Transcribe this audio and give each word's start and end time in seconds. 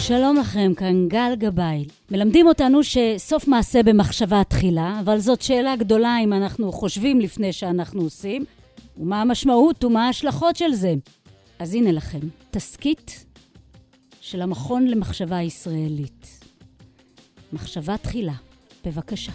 שלום 0.00 0.36
לכם, 0.36 0.72
כאן 0.76 1.08
גל 1.08 1.34
גבאי. 1.38 1.86
מלמדים 2.10 2.46
אותנו 2.46 2.80
שסוף 2.82 3.48
מעשה 3.48 3.82
במחשבה 3.82 4.42
תחילה, 4.48 5.00
אבל 5.00 5.18
זאת 5.18 5.42
שאלה 5.42 5.76
גדולה 5.76 6.16
אם 6.24 6.32
אנחנו 6.32 6.72
חושבים 6.72 7.20
לפני 7.20 7.52
שאנחנו 7.52 8.02
עושים, 8.02 8.44
ומה 8.98 9.20
המשמעות 9.20 9.84
ומה 9.84 10.06
ההשלכות 10.06 10.56
של 10.56 10.72
זה. 10.72 10.94
אז 11.58 11.74
הנה 11.74 11.92
לכם, 11.92 12.18
תסכית 12.50 13.24
של 14.20 14.42
המכון 14.42 14.86
למחשבה 14.86 15.42
ישראלית. 15.42 16.44
מחשבה 17.52 17.96
תחילה, 17.96 18.34
בבקשה. 18.84 19.32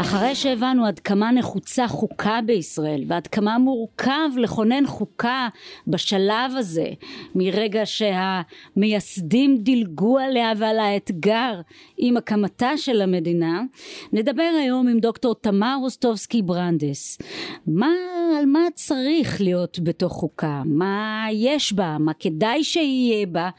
אחרי 0.00 0.34
שהבנו 0.34 0.86
עד 0.86 0.98
כמה 0.98 1.32
נחוצה 1.32 1.88
חוקה 1.88 2.40
בישראל 2.46 3.04
ועד 3.08 3.26
כמה 3.26 3.58
מורכב 3.58 4.28
לכונן 4.36 4.86
חוקה 4.86 5.48
בשלב 5.86 6.52
הזה 6.56 6.88
מרגע 7.34 7.82
שהמייסדים 7.84 9.56
דילגו 9.56 10.18
עליה 10.18 10.52
ועל 10.56 10.78
האתגר 10.78 11.60
עם 11.96 12.16
הקמתה 12.16 12.76
של 12.76 13.02
המדינה 13.02 13.62
נדבר 14.12 14.50
היום 14.60 14.88
עם 14.88 14.98
דוקטור 14.98 15.34
תמר 15.34 15.76
הוסטובסקי 15.80 16.42
ברנדס 16.42 17.18
מה, 17.66 17.92
על 18.38 18.46
מה 18.46 18.60
צריך 18.74 19.40
להיות 19.40 19.78
בתוך 19.82 20.12
חוקה? 20.12 20.62
מה 20.64 21.26
יש 21.32 21.72
בה? 21.72 21.96
מה 22.00 22.12
כדאי 22.14 22.64
שיהיה 22.64 23.26
בה? 23.26 23.50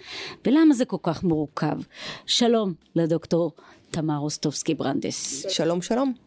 ולמה 0.45 0.73
זה 0.73 0.85
כל 0.85 0.97
כך 1.03 1.23
מורכב? 1.23 1.77
שלום 2.25 2.73
לדוקטור 2.95 3.51
תמר 3.91 4.17
הוסטובסקי 4.17 4.73
ברנדס 4.73 5.45
שלום 5.49 5.81
שלום 5.81 6.26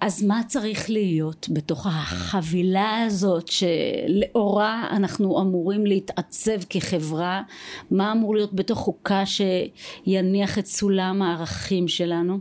אז 0.00 0.22
מה 0.22 0.40
צריך 0.46 0.90
להיות 0.90 1.48
בתוך 1.50 1.86
החבילה 1.86 3.02
הזאת 3.06 3.48
שלאורה 3.48 4.86
אנחנו 4.90 5.40
אמורים 5.40 5.86
להתעצב 5.86 6.64
כחברה? 6.70 7.42
מה 7.90 8.12
אמור 8.12 8.34
להיות 8.34 8.54
בתוך 8.54 8.78
חוקה 8.78 9.22
שיניח 9.26 10.58
את 10.58 10.66
סולם 10.66 11.22
הערכים 11.22 11.88
שלנו? 11.88 12.38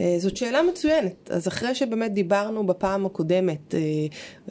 אה, 0.00 0.14
זאת 0.18 0.36
שאלה 0.36 0.62
מצוינת. 0.62 1.30
אז 1.30 1.48
אחרי 1.48 1.74
שבאמת 1.74 2.12
דיברנו 2.12 2.66
בפעם 2.66 3.06
הקודמת 3.06 3.74
אה, 3.74 3.80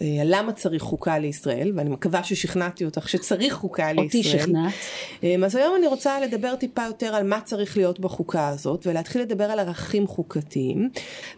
אה, 0.02 0.22
על 0.22 0.28
למה 0.36 0.54
צריך 0.54 0.82
חוקה 0.82 1.20
לישראל, 1.20 1.72
ואני 1.76 1.90
מקווה 1.90 2.24
ששכנעתי 2.24 2.86
אותך 2.86 3.10
שצריך 3.10 3.54
חוקה 3.54 3.92
לישראל. 3.92 4.06
אותי 4.06 4.24
שכנעת. 4.24 4.74
אז 5.46 5.56
היום 5.56 5.76
אני 5.76 5.88
רוצה 5.88 6.20
לדבר 6.20 6.56
טיפה 6.56 6.84
יותר 6.88 7.16
על 7.16 7.28
מה 7.28 7.42
צריך 7.42 7.78
להיות 7.78 8.00
בחוקה 8.00 8.48
הזאת, 8.48 8.88
ולהתחיל 8.88 9.22
לדבר 9.22 9.44
על 9.44 9.60
ערכים 9.60 10.08
חוקתיים. 10.08 10.90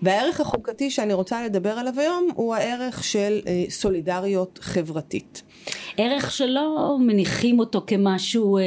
והערך 0.02 0.42
החוקתי 0.42 0.90
שאני 0.90 1.14
רוצה 1.14 1.46
לדבר 1.46 1.72
עליו 1.72 2.00
היום 2.00 2.30
הוא 2.36 2.56
הערך 2.56 3.04
של 3.04 3.40
סולידריות 3.70 4.60
חברתית. 4.62 5.44
ערך 5.98 6.32
שלא 6.32 6.98
מניחים 7.00 7.60
אותו 7.60 7.82
כמשהו 7.88 8.58
אה, 8.58 8.64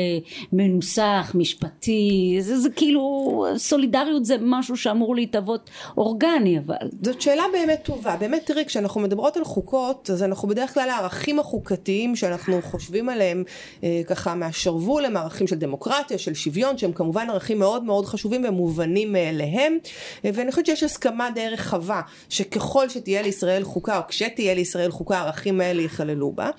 מנוסח, 0.52 1.32
משפטי, 1.34 2.38
זה, 2.40 2.58
זה 2.58 2.70
כאילו, 2.70 3.46
סולידריות 3.56 4.24
זה 4.24 4.36
משהו 4.40 4.76
שאמור 4.76 5.16
להתהוות 5.16 5.70
אורגני 5.96 6.58
אבל. 6.58 6.76
זאת 7.02 7.20
שאלה 7.20 7.42
באמת 7.52 7.80
טובה, 7.82 8.16
באמת 8.16 8.46
תראי 8.46 8.64
כשאנחנו 8.64 9.00
מדברות 9.00 9.36
על 9.36 9.44
חוקות 9.44 10.10
אז 10.12 10.22
אנחנו 10.22 10.48
בדרך 10.48 10.74
כלל 10.74 10.90
הערכים 10.90 11.38
החוקתיים 11.38 12.16
שאנחנו 12.16 12.62
חושבים 12.62 13.08
עליהם 13.08 13.44
אה, 13.84 14.00
ככה 14.06 14.34
מהשרוול 14.34 15.04
הם 15.04 15.16
ערכים 15.16 15.46
של 15.46 15.56
דמוקרטיה, 15.56 16.18
של 16.18 16.34
שוויון 16.34 16.78
שהם 16.78 16.92
כמובן 16.92 17.30
ערכים 17.30 17.58
מאוד 17.58 17.84
מאוד 17.84 18.06
חשובים 18.06 18.44
ומובנים 18.48 19.12
מאליהם 19.12 19.78
אה, 20.24 20.30
ואני 20.34 20.50
חושבת 20.50 20.66
שיש 20.66 20.82
הסכמה 20.82 21.30
די 21.34 21.48
רחבה 21.48 22.00
שככל 22.28 22.88
שתהיה 22.88 23.22
לישראל 23.22 23.64
חוקה 23.64 23.98
או 23.98 24.02
כשתהיה 24.08 24.54
לישראל 24.54 24.90
חוקה 24.90 25.18
הערכים 25.18 25.60
האלה 25.60 25.82
ייכללו 25.82 26.32
בה 26.32 26.50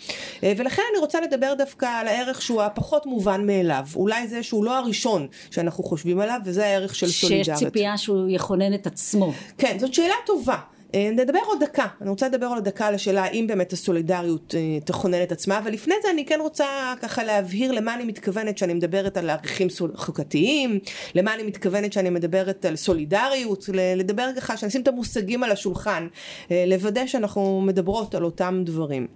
אה, 0.44 0.54
ולכן 0.58 0.82
אני 0.92 1.00
רוצה 1.00 1.22
לדבר 1.22 1.54
דווקא 1.58 1.86
על 1.86 2.08
הערך 2.08 2.42
שהוא 2.42 2.62
הפחות 2.62 3.06
מובן 3.06 3.48
מאליו. 3.48 3.86
אולי 3.96 4.28
זה 4.28 4.44
שהוא 4.44 4.66
לא 4.66 4.78
הראשון 4.78 5.28
שאנחנו 5.52 5.84
חושבים 5.84 6.20
עליו, 6.20 6.40
וזה 6.46 6.66
הערך 6.66 6.96
של 6.96 7.08
סולידריות. 7.08 7.46
שיש 7.46 7.68
ציפייה 7.68 7.98
שהוא 7.98 8.30
יכונן 8.30 8.74
את 8.74 8.88
עצמו. 8.88 9.34
כן, 9.58 9.80
זאת 9.80 9.94
שאלה 9.94 10.16
טובה. 10.26 10.58
אה, 10.96 11.10
נדבר 11.12 11.40
עוד 11.46 11.64
דקה, 11.64 11.86
אני 12.02 12.10
רוצה 12.10 12.28
לדבר 12.28 12.48
עוד 12.48 12.64
דקה 12.64 12.88
על 12.88 12.96
השאלה 12.96 13.24
האם 13.24 13.48
באמת 13.48 13.74
הסולידריות 13.74 14.56
אה, 14.58 14.80
תכונן 14.86 15.24
את 15.24 15.32
עצמה, 15.32 15.58
אבל 15.58 15.72
לפני 15.72 15.96
זה 16.04 16.10
אני 16.12 16.26
כן 16.26 16.40
רוצה 16.42 16.94
ככה 17.02 17.24
להבהיר 17.24 17.72
למה 17.72 17.96
אני 17.96 18.04
מתכוונת 18.04 18.56
כשאני 18.56 18.74
מדברת 18.74 19.18
על 19.18 19.30
ערכים 19.30 19.68
חוקתיים, 19.96 20.80
למה 21.16 21.34
אני 21.34 21.44
מתכוונת 21.44 21.92
כשאני 21.92 22.10
מדברת 22.10 22.66
על 22.66 22.76
סולידריות, 22.76 23.70
לדבר 23.96 24.30
ככה, 24.38 24.58
שנשים 24.58 24.82
את 24.82 24.88
המושגים 24.88 25.44
על 25.44 25.52
השולחן, 25.52 26.08
אה, 26.52 26.64
לוודא 26.68 27.08
שאנחנו 27.08 27.62
מדברות 27.62 28.16
על 28.16 28.24
אותם 28.24 28.62
דברים. 28.66 29.08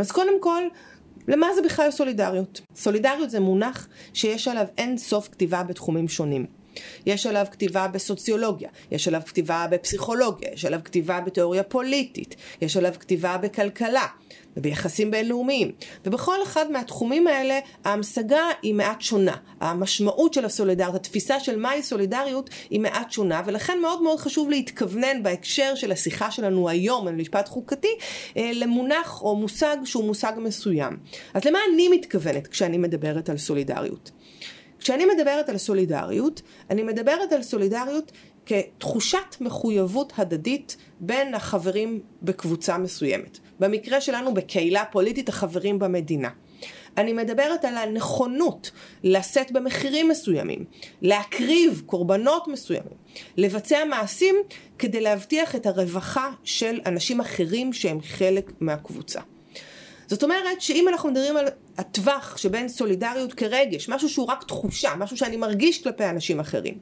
אז 0.00 0.12
קודם 0.12 0.40
כל, 0.40 0.62
למה 1.28 1.46
זה 1.54 1.62
בכלל 1.62 1.90
סולידריות? 1.90 2.60
סולידריות 2.74 3.30
זה 3.30 3.40
מונח 3.40 3.88
שיש 4.14 4.48
עליו 4.48 4.64
אין 4.78 4.98
סוף 4.98 5.28
כתיבה 5.28 5.62
בתחומים 5.62 6.08
שונים. 6.08 6.57
יש 7.06 7.26
עליו 7.26 7.46
כתיבה 7.50 7.88
בסוציולוגיה, 7.88 8.68
יש 8.90 9.08
עליו 9.08 9.22
כתיבה 9.26 9.66
בפסיכולוגיה, 9.70 10.48
יש 10.52 10.64
עליו 10.64 10.80
כתיבה 10.84 11.20
בתיאוריה 11.20 11.62
פוליטית, 11.62 12.36
יש 12.60 12.76
עליו 12.76 12.94
כתיבה 13.00 13.36
בכלכלה 13.36 14.06
וביחסים 14.58 15.10
בינלאומיים. 15.10 15.72
ובכל 16.06 16.42
אחד 16.42 16.70
מהתחומים 16.70 17.26
האלה 17.26 17.58
ההמשגה 17.84 18.42
היא 18.62 18.74
מעט 18.74 19.00
שונה. 19.00 19.36
המשמעות 19.60 20.34
של 20.34 20.44
הסולידריות, 20.44 20.94
התפיסה 20.94 21.40
של 21.40 21.56
מהי 21.56 21.82
סולידריות 21.82 22.50
היא 22.70 22.80
מעט 22.80 23.10
שונה, 23.10 23.42
ולכן 23.46 23.78
מאוד 23.82 24.02
מאוד 24.02 24.18
חשוב 24.18 24.50
להתכוונן 24.50 25.22
בהקשר 25.22 25.74
של 25.74 25.92
השיחה 25.92 26.30
שלנו 26.30 26.68
היום 26.68 27.08
על 27.08 27.14
משפט 27.14 27.48
חוקתי 27.48 27.96
אה, 28.36 28.50
למונח 28.54 29.22
או 29.22 29.36
מושג 29.36 29.76
שהוא 29.84 30.04
מושג 30.04 30.32
מסוים. 30.36 30.96
אז 31.34 31.44
למה 31.44 31.58
אני 31.74 31.88
מתכוונת 31.88 32.46
כשאני 32.46 32.78
מדברת 32.78 33.28
על 33.28 33.38
סולידריות? 33.38 34.10
כשאני 34.78 35.06
מדברת 35.06 35.48
על 35.48 35.58
סולידריות, 35.58 36.42
אני 36.70 36.82
מדברת 36.82 37.32
על 37.32 37.42
סולידריות 37.42 38.12
כתחושת 38.46 39.36
מחויבות 39.40 40.12
הדדית 40.16 40.76
בין 41.00 41.34
החברים 41.34 42.00
בקבוצה 42.22 42.78
מסוימת. 42.78 43.38
במקרה 43.60 44.00
שלנו 44.00 44.34
בקהילה 44.34 44.84
פוליטית 44.84 45.28
החברים 45.28 45.78
במדינה. 45.78 46.28
אני 46.98 47.12
מדברת 47.12 47.64
על 47.64 47.76
הנכונות 47.76 48.70
לשאת 49.04 49.52
במחירים 49.52 50.08
מסוימים, 50.08 50.64
להקריב 51.02 51.82
קורבנות 51.86 52.48
מסוימים, 52.48 52.96
לבצע 53.36 53.84
מעשים 53.84 54.34
כדי 54.78 55.00
להבטיח 55.00 55.56
את 55.56 55.66
הרווחה 55.66 56.30
של 56.44 56.80
אנשים 56.86 57.20
אחרים 57.20 57.72
שהם 57.72 58.00
חלק 58.00 58.52
מהקבוצה. 58.60 59.20
זאת 60.08 60.22
אומרת 60.22 60.60
שאם 60.60 60.88
אנחנו 60.88 61.10
מדברים 61.10 61.36
על 61.36 61.46
הטווח 61.78 62.36
שבין 62.36 62.68
סולידריות 62.68 63.34
כרגש, 63.34 63.88
משהו 63.88 64.08
שהוא 64.08 64.26
רק 64.26 64.44
תחושה, 64.44 64.94
משהו 64.98 65.16
שאני 65.16 65.36
מרגיש 65.36 65.82
כלפי 65.82 66.04
אנשים 66.04 66.40
אחרים, 66.40 66.78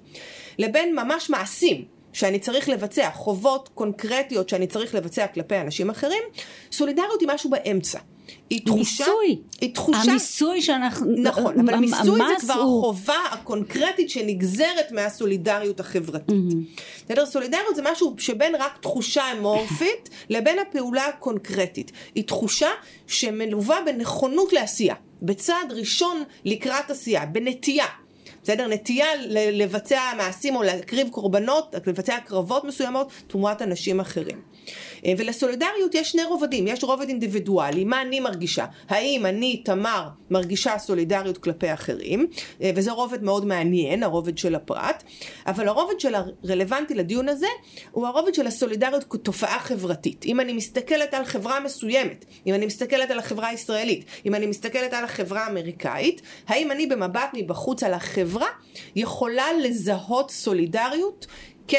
לבין 0.59 0.95
ממש 0.95 1.31
מעשים 1.31 1.96
שאני 2.16 2.38
צריך 2.38 2.69
לבצע, 2.69 3.10
חובות 3.10 3.69
קונקרטיות 3.75 4.49
שאני 4.49 4.66
צריך 4.66 4.94
לבצע 4.94 5.27
כלפי 5.27 5.60
אנשים 5.60 5.91
אחרים, 5.91 6.22
סולידריות 6.72 7.21
היא 7.21 7.28
משהו 7.34 7.50
באמצע. 7.50 7.99
היא 8.50 8.66
תחושה, 8.66 9.04
מיסוי, 9.04 9.43
היא 9.60 9.75
תחושה, 9.75 10.10
המיסוי 10.10 10.62
שאנחנו, 10.62 11.06
נכון, 11.19 11.60
אבל 11.60 11.77
מיסוי 11.77 12.19
זה 12.19 12.34
כבר 12.41 12.54
הוא... 12.54 12.81
החובה 12.81 13.19
הקונקרטית 13.31 14.10
שנגזרת 14.10 14.93
מהסולידריות 14.93 15.81
החברתית. 15.81 16.34
Mm-hmm. 16.34 16.81
בסדר? 17.04 17.27
סולידריות 17.27 17.77
זה 17.77 17.82
משהו 17.84 18.15
שבין 18.19 18.54
רק 18.54 18.78
תחושה 18.81 19.22
אמורפית 19.38 20.10
לבין 20.31 20.59
הפעולה 20.59 21.06
הקונקרטית. 21.06 21.93
היא 22.15 22.25
תחושה 22.25 22.71
שמלווה 23.06 23.78
בנכונות 23.87 24.53
לעשייה, 24.53 24.94
בצעד 25.22 25.72
ראשון 25.72 26.22
לקראת 26.44 26.91
עשייה, 26.91 27.27
בנטייה. 27.27 27.87
בסדר? 28.47 28.67
נטייה 28.69 29.07
לבצע 29.53 30.01
מעשים 30.17 30.57
או 30.57 30.62
להקריב 30.62 31.09
קורבנות, 31.09 31.75
לבצע 31.87 32.17
קרבות 32.27 32.65
מסוימות 32.65 33.12
תמורת 33.27 33.62
אנשים 33.62 34.01
אחרים. 34.01 34.41
אה, 35.07 35.13
ולסולידריות 35.18 35.95
יש 35.95 36.10
שני 36.10 36.24
רובדים, 36.24 36.68
יש 36.68 36.84
רובד 36.84 37.09
אינדיבידואלי, 37.09 37.84
מה 37.84 38.03
אני 38.03 38.21
מרגישה, 38.21 38.65
האם 38.89 39.27
אני, 39.27 39.63
תמר, 39.65 40.09
מרגישה 40.30 40.78
סולידריות 40.78 41.39
כלפי 41.39 41.74
אחרים, 41.74 42.27
אה, 42.63 42.71
וזה 42.77 42.92
רובד 42.92 43.22
מאוד 43.22 43.45
מעניין, 43.45 44.03
הרובד 44.03 44.39
של 44.39 44.54
הפרט, 44.54 45.03
אבל 45.47 45.68
הרובד 45.68 46.01
של 46.01 46.15
הרלוונטי 46.15 46.95
לדיון 46.95 47.28
הזה, 47.28 47.47
הוא 47.91 48.07
הרובד 48.07 48.34
של 48.34 48.47
הסולידריות 48.47 49.04
כתופעה 49.09 49.59
חברתית. 49.59 50.24
אם 50.24 50.41
אני 50.41 50.53
מסתכלת 50.53 51.15
על 51.15 51.24
חברה 51.24 51.60
מסוימת, 51.60 52.24
אם 52.47 52.54
אני 52.54 52.66
מסתכלת 52.66 53.10
על 53.10 53.19
החברה 53.19 53.48
הישראלית, 53.48 54.04
אם 54.27 54.34
אני 54.34 54.47
מסתכלת 54.47 54.92
על 54.92 55.04
החברה 55.04 55.45
האמריקאית, 55.45 56.22
האם 56.48 56.71
אני 56.71 56.86
במבט 56.86 57.30
מבחוץ 57.33 57.83
על 57.83 57.95
החברה 57.95 58.47
יכולה 58.97 59.47
לזהות 59.62 60.30
סולידריות 60.30 61.27
כ... 61.69 61.74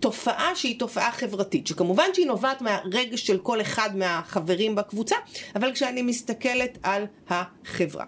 תופעה 0.00 0.54
שהיא 0.54 0.78
תופעה 0.78 1.12
חברתית, 1.12 1.66
שכמובן 1.66 2.04
שהיא 2.14 2.26
נובעת 2.26 2.62
מהרגש 2.62 3.26
של 3.26 3.38
כל 3.38 3.60
אחד 3.60 3.96
מהחברים 3.96 4.74
בקבוצה, 4.74 5.16
אבל 5.56 5.72
כשאני 5.72 6.02
מסתכלת 6.02 6.78
על 6.82 7.06
החברה. 7.28 8.04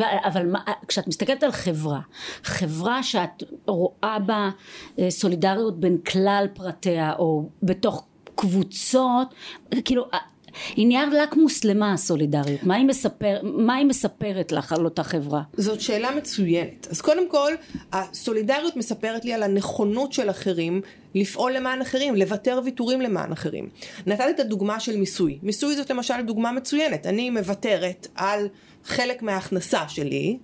אבל 0.00 0.46
מה, 0.46 0.60
כשאת 0.88 1.08
מסתכלת 1.08 1.42
על 1.42 1.52
חברה, 1.52 2.00
חברה 2.42 3.02
שאת 3.02 3.42
רואה 3.66 4.18
בה 4.18 4.50
אה, 4.98 5.10
סולידריות 5.10 5.80
בין 5.80 5.98
כלל 5.98 6.46
פרטיה 6.54 7.12
או 7.18 7.48
בתוך 7.62 8.06
קבוצות, 8.34 9.34
כאילו 9.84 10.06
היא 10.76 10.86
נייר 10.86 11.22
לקמוס 11.22 11.64
למה 11.64 11.92
הסולידריות? 11.92 12.62
מה 12.62 12.74
היא, 12.74 12.86
מספר, 12.86 13.36
מה 13.42 13.74
היא 13.74 13.86
מספרת 13.86 14.52
לך 14.52 14.72
על 14.72 14.84
אותה 14.84 15.02
חברה? 15.02 15.42
זאת 15.56 15.80
שאלה 15.80 16.10
מצוינת. 16.10 16.86
אז 16.90 17.00
קודם 17.00 17.28
כל, 17.28 17.52
הסולידריות 17.92 18.76
מספרת 18.76 19.24
לי 19.24 19.32
על 19.32 19.42
הנכונות 19.42 20.12
של 20.12 20.30
אחרים 20.30 20.80
לפעול 21.14 21.52
למען 21.52 21.80
אחרים, 21.80 22.14
לוותר 22.16 22.60
ויתורים 22.64 23.00
למען 23.00 23.32
אחרים. 23.32 23.68
נתתי 24.06 24.30
את 24.30 24.40
הדוגמה 24.40 24.80
של 24.80 24.96
מיסוי. 24.96 25.38
מיסוי 25.42 25.76
זאת 25.76 25.90
למשל 25.90 26.14
דוגמה 26.26 26.52
מצוינת. 26.52 27.06
אני 27.06 27.30
מוותרת 27.30 28.06
על 28.14 28.48
חלק 28.84 29.22
מההכנסה 29.22 29.88
שלי, 29.88 30.38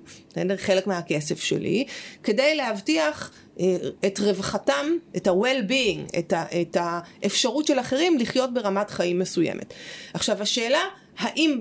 חלק 0.57 0.87
מהכסף 0.87 1.41
שלי, 1.41 1.85
כדי 2.23 2.55
להבטיח 2.55 3.31
אה, 3.61 3.77
את 4.07 4.19
רווחתם, 4.19 4.87
את 5.17 5.27
ה-well-being, 5.27 6.19
את, 6.19 6.33
ה- 6.33 6.61
את 6.61 6.77
האפשרות 6.81 7.67
של 7.67 7.81
אחרים 7.81 8.19
לחיות 8.19 8.55
ברמת 8.55 8.91
חיים 8.91 9.19
מסוימת. 9.19 9.75
עכשיו 10.15 10.43
השאלה, 10.43 10.81
האם 11.19 11.61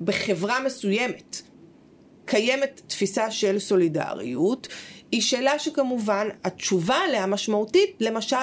בחברה 0.00 0.60
מסוימת 0.60 1.42
קיימת 2.24 2.80
תפיסה 2.86 3.30
של 3.30 3.58
סולידריות, 3.58 4.68
היא 5.12 5.20
שאלה 5.20 5.58
שכמובן 5.58 6.28
התשובה 6.44 6.96
עליה 6.96 7.26
משמעותית, 7.26 7.90
למשל 8.00 8.36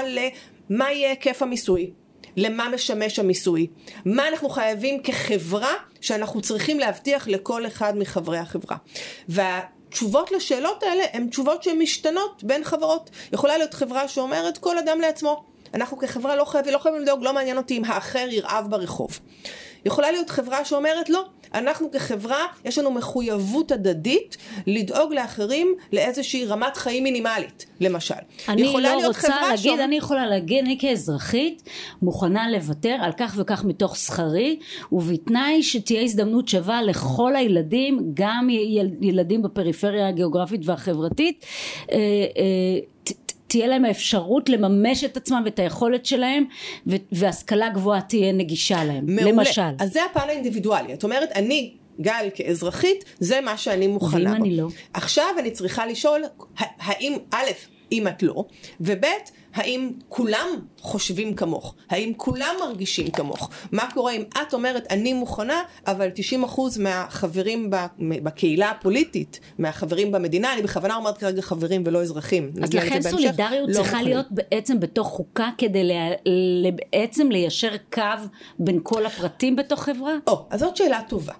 למה 0.69 0.91
יהיה 0.91 1.09
היקף 1.09 1.41
המיסוי. 1.41 1.91
למה 2.37 2.69
משמש 2.69 3.19
המיסוי, 3.19 3.67
מה 4.05 4.27
אנחנו 4.27 4.49
חייבים 4.49 5.03
כחברה 5.03 5.73
שאנחנו 6.01 6.41
צריכים 6.41 6.79
להבטיח 6.79 7.27
לכל 7.27 7.67
אחד 7.67 7.97
מחברי 7.97 8.37
החברה. 8.37 8.77
והתשובות 9.29 10.31
לשאלות 10.31 10.83
האלה 10.83 11.03
הן 11.13 11.27
תשובות 11.27 11.63
שהן 11.63 11.79
משתנות 11.79 12.43
בין 12.43 12.63
חברות. 12.63 13.09
יכולה 13.33 13.57
להיות 13.57 13.73
חברה 13.73 14.07
שאומרת 14.07 14.57
כל 14.57 14.77
אדם 14.77 15.01
לעצמו. 15.01 15.43
אנחנו 15.73 15.97
כחברה 15.97 16.35
לא 16.35 16.45
חייבים, 16.45 16.73
לא 16.73 16.77
חייבים 16.77 17.01
לדאוג, 17.01 17.23
לא 17.23 17.33
מעניין 17.33 17.57
אותי 17.57 17.77
אם 17.77 17.85
האחר 17.85 18.27
ירעב 18.29 18.65
ברחוב. 18.69 19.19
יכולה 19.85 20.11
להיות 20.11 20.29
חברה 20.29 20.65
שאומרת 20.65 21.09
לא, 21.09 21.25
אנחנו 21.53 21.91
כחברה 21.91 22.45
יש 22.65 22.77
לנו 22.77 22.91
מחויבות 22.91 23.71
הדדית 23.71 24.37
לדאוג 24.67 25.13
לאחרים 25.13 25.75
לאיזושהי 25.93 26.45
רמת 26.45 26.77
חיים 26.77 27.03
מינימלית 27.03 27.65
למשל. 27.79 28.15
אני 28.49 28.63
לא 28.63 29.07
רוצה 29.07 29.41
להגיד, 29.41 29.57
שאומר... 29.57 29.83
אני 29.83 29.95
יכולה 29.95 30.25
להגיד, 30.25 30.63
אני 30.63 30.77
כאזרחית 30.79 31.63
מוכנה 32.01 32.49
לוותר 32.49 32.97
על 33.01 33.11
כך 33.17 33.35
וכך 33.37 33.63
מתוך 33.63 33.97
שכרי 33.97 34.59
ובתנאי 34.91 35.63
שתהיה 35.63 36.01
הזדמנות 36.01 36.47
שווה 36.47 36.81
לכל 36.81 37.35
הילדים, 37.35 38.11
גם 38.13 38.47
ילדים 39.01 39.41
בפריפריה 39.41 40.07
הגיאוגרפית 40.07 40.61
והחברתית 40.63 41.45
אה, 41.91 41.97
אה, 41.97 42.79
תהיה 43.49 43.67
להם 43.67 43.85
האפשרות 43.85 44.49
לממש 44.49 45.03
את 45.03 45.17
עצמם 45.17 45.41
ואת 45.45 45.59
היכולת 45.59 46.05
שלהם 46.05 46.43
והשכלה 47.11 47.69
גבוהה 47.69 48.01
תהיה 48.01 48.31
נגישה 48.31 48.83
להם, 48.83 49.05
מעולה. 49.05 49.31
למשל. 49.31 49.61
אז 49.79 49.93
זה 49.93 49.99
הפן 50.05 50.29
האינדיבידואלי, 50.29 50.93
את 50.93 51.03
אומרת 51.03 51.29
אני 51.35 51.73
גל 52.01 52.29
כאזרחית 52.35 53.05
זה 53.19 53.41
מה 53.41 53.57
שאני 53.57 53.87
מוכנה 53.87 54.31
ואם 54.31 54.41
אני 54.41 54.57
לא? 54.57 54.67
עכשיו 54.93 55.27
אני 55.39 55.51
צריכה 55.51 55.85
לשאול 55.85 56.23
האם 56.57 57.17
א' 57.31 57.45
אם 57.91 58.07
את 58.07 58.23
לא, 58.23 58.45
וב' 58.81 59.05
האם 59.53 59.91
כולם 60.09 60.47
חושבים 60.81 61.33
כמוך? 61.33 61.75
האם 61.89 62.13
כולם 62.17 62.55
מרגישים 62.59 63.11
כמוך? 63.11 63.49
מה 63.71 63.83
קורה 63.93 64.11
אם 64.11 64.23
את 64.41 64.53
אומרת 64.53 64.87
אני 64.89 65.13
מוכנה, 65.13 65.61
אבל 65.87 66.09
90% 66.55 66.59
מהחברים 66.79 67.69
בקהילה 67.99 68.69
הפוליטית, 68.69 69.39
מהחברים 69.59 70.11
במדינה, 70.11 70.53
אני 70.53 70.61
בכוונה 70.61 70.95
אומרת 70.95 71.17
כרגע 71.17 71.41
חברים 71.41 71.83
ולא 71.85 72.01
אזרחים. 72.01 72.51
אז 72.63 72.73
לכן 72.73 73.01
סולידריות 73.01 73.69
לא 73.69 73.73
צריכה 73.73 73.97
מוכנים. 73.97 74.13
להיות 74.13 74.27
בעצם 74.31 74.79
בתוך 74.79 75.07
חוקה 75.07 75.49
כדי 75.57 75.83
לה, 75.83 76.09
בעצם 76.75 77.31
ליישר 77.31 77.71
קו 77.93 78.01
בין 78.59 78.79
כל 78.83 79.05
הפרטים 79.05 79.55
בתוך 79.55 79.83
חברה? 79.83 80.13
או, 80.27 80.45
אז 80.49 80.59
זאת 80.59 80.77
שאלה 80.77 81.01
טובה. 81.09 81.33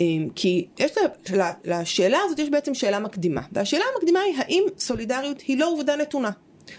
אמ, 0.00 0.28
כי 0.34 0.66
יש 0.78 0.92
לה, 1.32 1.52
לשאלה 1.64 2.18
הזאת 2.24 2.38
יש 2.38 2.50
בעצם 2.50 2.74
שאלה 2.74 2.98
מקדימה, 2.98 3.40
והשאלה 3.52 3.84
המקדימה 3.94 4.20
היא 4.20 4.34
האם 4.38 4.64
סולידריות 4.78 5.40
היא 5.40 5.58
לא 5.58 5.72
עובדה 5.72 5.96
נתונה. 5.96 6.30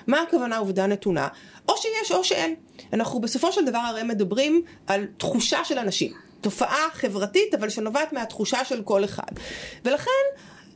מה 0.08 0.22
הכוונה 0.22 0.58
עובדה 0.58 0.88
נתונה? 0.88 1.28
או 1.70 1.74
שיש 1.78 2.12
או 2.12 2.24
שאין. 2.24 2.56
אנחנו 2.94 3.22
בסופו 3.22 3.52
של 3.52 3.66
דבר 3.66 3.78
הרי 3.78 4.04
מדברים 4.04 4.62
על 4.88 5.06
תחושה 5.18 5.66
של 5.66 5.80
אנשים. 5.80 6.14
תופעה 6.42 6.88
חברתית 6.94 7.54
אבל 7.54 7.70
שנובעת 7.70 8.14
מהתחושה 8.14 8.66
של 8.66 8.84
כל 8.84 9.04
אחד. 9.04 9.32
ולכן 9.86 10.12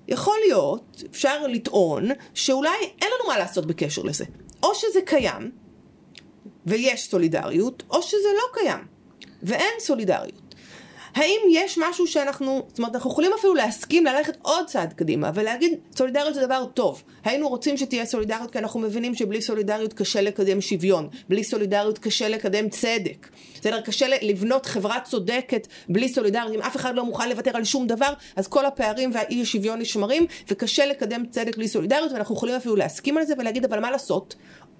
יכול 0.08 0.38
להיות, 0.48 1.04
אפשר 1.12 1.48
לטעון, 1.48 2.08
שאולי 2.34 2.78
אין 3.02 3.10
לנו 3.20 3.28
מה 3.28 3.40
לעשות 3.40 3.66
בקשר 3.66 4.02
לזה. 4.02 4.26
או 4.64 4.76
שזה 4.76 5.00
קיים, 5.06 5.52
ויש 6.66 7.10
סולידריות, 7.10 7.84
או 7.90 8.02
שזה 8.02 8.28
לא 8.36 8.60
קיים, 8.60 8.80
ואין 9.44 9.74
סולידריות. 9.80 10.49
האם 11.16 11.40
יש 11.52 11.78
משהו 11.78 12.08
שאנחנו, 12.08 12.64
זאת 12.68 12.78
אומרת, 12.78 12.96
אנחנו 12.96 13.10
יכולים 13.12 13.32
אפילו 13.40 13.56
להסכים 13.56 14.06
ללכת 14.06 14.38
עוד 14.42 14.66
צעד 14.66 14.94
קדימה 14.94 15.32
ולהגיד 15.34 15.74
סולידריות 15.96 16.34
זה 16.34 16.46
דבר 16.46 16.66
טוב. 16.66 17.04
היינו 17.24 17.50
רוצים 17.50 17.78
שתהיה 17.78 18.06
סולידריות 18.06 18.52
כי 18.52 18.60
אנחנו 18.60 18.80
מבינים 18.80 19.16
שבלי 19.16 19.42
סולידריות 19.42 19.94
קשה 19.94 20.22
לקדם 20.22 20.62
שוויון, 20.62 21.10
בלי 21.30 21.44
סולידריות 21.44 21.98
קשה 21.98 22.30
לקדם 22.30 22.70
צדק. 22.70 23.28
בסדר? 23.54 23.82
קשה 23.82 24.06
לבנות 24.22 24.66
חברה 24.66 25.00
צודקת 25.00 25.68
בלי 25.90 26.10
סולידריות. 26.10 26.56
אם 26.56 26.62
אף 26.62 26.76
אחד 26.76 26.96
לא 26.96 27.06
מוכן 27.06 27.30
לוותר 27.30 27.58
על 27.58 27.64
שום 27.64 27.88
דבר, 27.88 28.14
אז 28.36 28.48
כל 28.48 28.66
הפערים 28.66 29.12
והאי 29.14 29.46
שוויון 29.46 29.80
נשמרים, 29.80 30.26
וקשה 30.48 30.86
לקדם 30.86 31.24
צדק 31.32 31.58
בלי 31.58 31.68
סולידריות, 31.68 32.12
ואנחנו 32.12 32.36
יכולים 32.36 32.56
אפילו 32.56 32.76
להסכים 32.76 33.18
על 33.18 33.26
זה 33.26 33.34
ולהגיד, 33.38 33.66
אבל 33.66 33.80
מה 33.80 33.92
לעשות? 33.92 34.36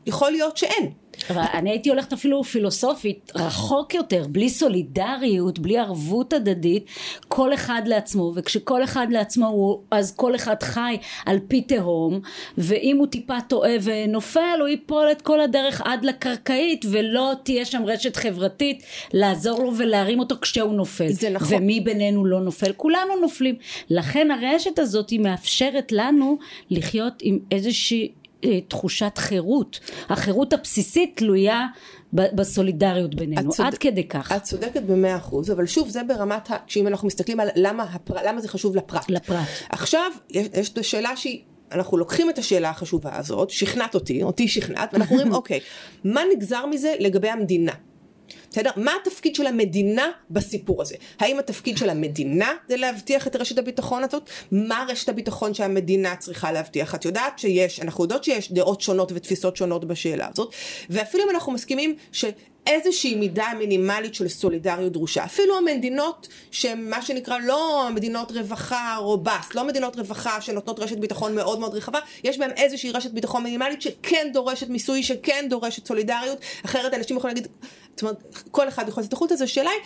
יכול 0.06 0.32
להיות 0.32 0.58
שאין. 0.58 0.92
אני 1.30 1.70
הייתי 1.70 1.90
הולכת 1.90 2.14
אפילו 2.14 2.44
פילוסופית 2.44 3.32
רחוק 3.36 3.94
יותר, 3.94 4.26
בלי 4.30 4.50
סולידריות, 4.50 5.60
בלי 5.60 5.78
ערבות 5.78 6.34
הדדית, 6.34 6.86
כל 7.28 7.54
אחד 7.54 7.82
לעצמו, 7.86 8.32
וכשכל 8.36 8.84
אחד 8.84 9.08
לעצמו 9.10 9.48
הוא, 9.48 9.80
אז 9.92 10.16
כל 10.16 10.36
אחד 10.36 10.64
חי 10.64 10.98
על 11.26 11.40
פי 11.48 11.62
תהום, 11.62 12.20
ואם 12.58 12.98
הוא 12.98 13.08
טיפה 13.08 13.42
טועה 13.48 13.72
ונופל, 13.84 14.58
הוא 14.60 14.68
ייפול 14.68 15.12
את 15.12 15.22
כל 15.22 15.42
הדרך 15.42 15.82
עד 15.86 16.06
לקרקעית, 16.06 16.86
ולא 16.92 17.34
תהיה 17.44 17.66
שם 17.66 17.84
רשת 17.86 18.16
חברתית 18.16 18.84
לעזור 19.14 19.64
לו 19.64 19.72
ולהרים 19.78 20.20
אותו 20.20 20.36
כשהוא 20.42 20.74
נופל. 20.74 21.12
זה 21.12 21.30
נכון. 21.30 21.58
ומי 21.58 21.80
בינינו 21.80 22.26
לא 22.26 22.40
נופל? 22.40 22.72
כולנו 22.74 23.16
נופלים. 23.22 23.56
לכן 23.90 24.32
הרשת 24.32 24.80
הזאת 24.80 25.10
היא 25.10 25.20
מאפשרת 25.20 25.92
לנו 25.92 26.38
לחיות 26.70 27.14
עם 27.22 27.40
איזושהי 27.52 28.12
תחושת 28.68 29.18
חירות. 29.18 29.80
החירות 30.10 30.54
הבסיסית 30.54 31.18
תלויה 31.18 31.68
בסולידריות 32.14 33.16
בינינו, 33.16 33.52
צוד... 33.52 33.66
עד 33.66 33.78
כדי 33.78 34.04
כך. 34.04 34.32
את 34.32 34.44
צודקת 34.44 34.82
במאה 34.82 35.18
אחוז, 35.18 35.52
אבל 35.52 35.66
שוב 35.66 35.90
זה 35.90 36.04
ברמת, 36.04 36.52
ה... 36.52 36.58
כשאם 36.68 36.88
אנחנו 36.88 37.08
מסתכלים 37.08 37.40
על 37.40 37.50
למה, 37.56 37.84
הפר... 37.84 38.16
למה 38.26 38.42
זה 38.42 38.48
חשוב 38.48 38.76
לפרט. 38.76 39.10
לפרט. 39.10 39.48
עכשיו, 39.70 40.12
יש, 40.30 40.48
יש 40.54 40.70
את 40.70 40.78
השאלה 40.78 41.18
שהיא... 41.18 41.42
אנחנו 41.72 41.98
לוקחים 41.98 42.30
את 42.30 42.38
השאלה 42.38 42.70
החשובה 42.70 43.16
הזאת, 43.16 43.50
שכנעת 43.50 43.96
אותי, 43.96 44.24
אותי 44.24 44.48
שכנעת, 44.48 44.94
ואנחנו 44.94 45.16
אומרים, 45.16 45.34
אוקיי, 45.40 45.60
מה 46.04 46.22
נגזר 46.36 46.66
מזה 46.66 46.96
לגבי 47.00 47.30
המדינה? 47.30 47.74
בסדר? 48.52 48.70
מה 48.76 48.92
התפקיד 49.02 49.36
של 49.36 49.48
המדינה 49.48 50.08
בסיפור 50.30 50.82
הזה? 50.82 50.96
האם 51.20 51.40
התפקיד 51.40 51.78
של 51.78 51.90
המדינה 51.90 52.54
זה 52.70 52.78
להבטיח 52.78 53.28
את 53.28 53.36
רשת 53.36 53.58
הביטחון 53.58 54.04
הזאת? 54.04 54.30
מה 54.52 54.86
רשת 54.90 55.10
הביטחון 55.10 55.54
שהמדינה 55.54 56.16
צריכה 56.16 56.52
להבטיח? 56.52 56.96
את 56.96 57.06
יודעת 57.06 57.40
שיש, 57.40 57.80
אנחנו 57.80 58.04
יודעות 58.04 58.24
שיש 58.24 58.52
דעות 58.52 58.82
שונות 58.82 59.12
ותפיסות 59.16 59.58
שונות 59.58 59.86
בשאלה 59.86 60.28
הזאת, 60.32 60.54
ואפילו 60.90 61.24
אם 61.24 61.30
אנחנו 61.30 61.52
מסכימים 61.52 61.96
ש... 62.12 62.26
איזושהי 62.68 63.16
מידה 63.16 63.48
מינימלית 63.58 64.16
של 64.16 64.28
סולידריות 64.28 64.92
דרושה. 64.92 65.24
אפילו 65.24 65.58
המדינות 65.58 66.28
שהן 66.52 66.90
מה 66.90 67.02
שנקרא 67.02 67.38
לא 67.38 67.90
מדינות 67.96 68.32
רווחה 68.32 68.96
רובסט, 69.00 69.56
לא 69.56 69.68
מדינות 69.68 69.96
רווחה 69.96 70.42
שנותנות 70.42 70.80
רשת 70.80 70.98
ביטחון 70.98 71.36
מאוד 71.36 71.60
מאוד 71.60 71.76
רחבה, 71.76 72.00
יש 72.24 72.38
בהן 72.38 72.52
איזושהי 72.52 72.92
רשת 72.92 73.12
ביטחון 73.12 73.44
מינימלית 73.44 73.82
שכן 73.82 74.30
דורשת 74.34 74.70
מיסוי, 74.70 75.04
שכן 75.04 75.46
דורשת 75.50 75.88
סולידריות, 75.88 76.38
אחרת 76.66 76.94
אנשים 76.94 77.18
יכולים 77.18 77.36
להגיד, 77.36 77.52
זאת 78.00 78.04
אומרת, 78.04 78.48
כל 78.52 78.68
אחד 78.68 78.88
יכול 78.88 79.04
לצאת 79.04 79.14
החוצה, 79.14 79.34
אז 79.34 79.42
השאלה 79.42 79.70
היא, 79.70 79.80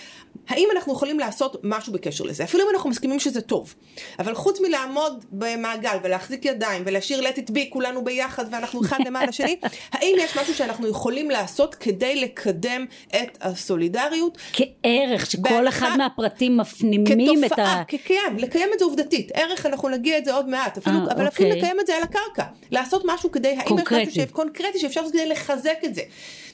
האם 0.47 0.67
אנחנו 0.75 0.93
יכולים 0.93 1.19
לעשות 1.19 1.55
משהו 1.63 1.93
בקשר 1.93 2.23
לזה? 2.23 2.43
אפילו 2.43 2.63
אם 2.63 2.69
אנחנו 2.73 2.89
מסכימים 2.89 3.19
שזה 3.19 3.41
טוב. 3.41 3.73
אבל 4.19 4.35
חוץ 4.35 4.59
מלעמוד 4.61 5.25
במעגל 5.31 5.97
ולהחזיק 6.03 6.45
ידיים 6.45 6.83
ולהשאיר 6.85 7.21
let 7.21 7.35
it 7.35 7.51
be 7.51 7.59
כולנו 7.69 8.03
ביחד 8.03 8.45
ואנחנו 8.51 8.81
אחד 8.81 8.97
למען 9.05 9.29
השני, 9.33 9.55
האם 9.91 10.15
יש 10.19 10.37
משהו 10.37 10.55
שאנחנו 10.55 10.87
יכולים 10.87 11.31
לעשות 11.31 11.75
כדי 11.75 12.15
לקדם 12.15 12.85
את 13.07 13.37
הסולידריות? 13.41 14.37
כערך, 14.53 15.31
שכל 15.31 15.41
בהנחה, 15.41 15.87
אחד 15.87 15.97
מהפרטים 15.97 16.57
מפנימים 16.57 17.41
כתופעה, 17.41 17.81
את 17.81 17.81
ה... 17.81 17.83
כקיים, 17.87 18.37
לקיים 18.37 18.69
את 18.73 18.79
זה 18.79 18.85
עובדתית. 18.85 19.31
ערך, 19.33 19.65
אנחנו 19.65 19.89
נגיע 19.89 20.17
את 20.17 20.25
זה 20.25 20.33
עוד 20.33 20.49
מעט, 20.49 20.77
אפילו, 20.77 20.95
아, 20.95 20.99
אה, 20.99 21.03
אבל 21.05 21.11
אוקיי. 21.11 21.27
אפילו 21.27 21.49
לקיים 21.49 21.79
את 21.79 21.87
זה 21.87 21.95
על 21.95 22.03
הקרקע. 22.03 22.43
לעשות 22.71 23.01
משהו 23.05 23.31
כדי. 23.31 23.47
האם 23.47 23.77
יש 24.01 24.17
משהו 24.17 24.33
קונקרטי 24.33 24.79
שאפשר 24.79 25.01
לעשות 25.01 25.13
כדי 25.13 25.29
לחזק 25.29 25.77
את 25.85 25.95
זה. 25.95 26.01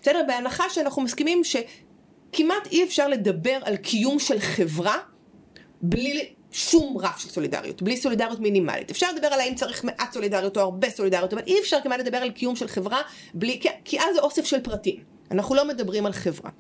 בסדר? 0.02 0.22
בהנחה 0.28 0.70
שאנחנו 0.70 1.02
מסכימים 1.02 1.42
שכמעט 1.44 2.68
אי 2.72 2.84
אפשר 2.84 3.08
לדבר 3.08 3.60
על 3.64 3.78
קיום 3.78 4.20
של 4.20 4.40
חברה 4.40 4.98
בלי 5.82 6.34
שום 6.52 6.98
רף 6.98 7.20
של 7.20 7.30
סולידריות, 7.30 7.82
בלי 7.82 7.98
סולידריות 7.98 8.40
מינימלית. 8.40 8.92
אפשר 8.92 9.12
לדבר 9.12 9.28
על 9.28 9.40
האם 9.40 9.56
צריך 9.56 9.84
מעט 9.84 10.14
סולידריות 10.14 10.58
או 10.58 10.62
הרבה 10.62 10.90
סולידריות, 10.90 11.34
אבל 11.34 11.42
אי 11.48 11.60
אפשר 11.60 11.78
כמעט 11.84 12.00
לדבר 12.00 12.18
על 12.18 12.32
קיום 12.32 12.56
של 12.56 12.68
חברה 12.68 13.02
בלי, 13.34 13.60
כי, 13.62 13.70
כי 13.86 14.00
אז 14.00 14.16
זה 14.16 14.22
אוסף 14.22 14.46
של 14.46 14.60
פרטים. 14.60 15.20
אנחנו 15.32 15.56
לא 15.56 15.68
מדברים 15.68 16.06
על 16.06 16.14
חברה. 16.14 16.52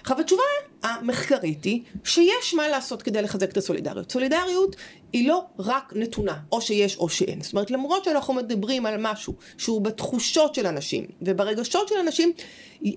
עכשיו 0.00 0.20
התשובה 0.20 0.42
המחקרית 0.82 1.64
היא 1.64 1.82
שיש 2.04 2.54
מה 2.54 2.68
לעשות 2.68 3.02
כדי 3.02 3.22
לחזק 3.22 3.50
את 3.50 3.56
הסולידריות. 3.56 4.12
סולידריות 4.12 4.76
היא 5.12 5.28
לא 5.28 5.44
רק 5.58 5.92
נתונה, 5.96 6.34
או 6.52 6.60
שיש 6.60 6.96
או 6.96 7.08
שאין. 7.08 7.40
זאת 7.42 7.52
אומרת 7.52 7.70
למרות 7.70 8.04
שאנחנו 8.04 8.34
מדברים 8.34 8.86
על 8.86 8.94
משהו 8.98 9.34
שהוא 9.58 9.82
בתחושות 9.82 10.54
של 10.54 10.66
אנשים 10.66 11.04
וברגשות 11.22 11.88
של 11.88 11.94
אנשים 11.96 12.32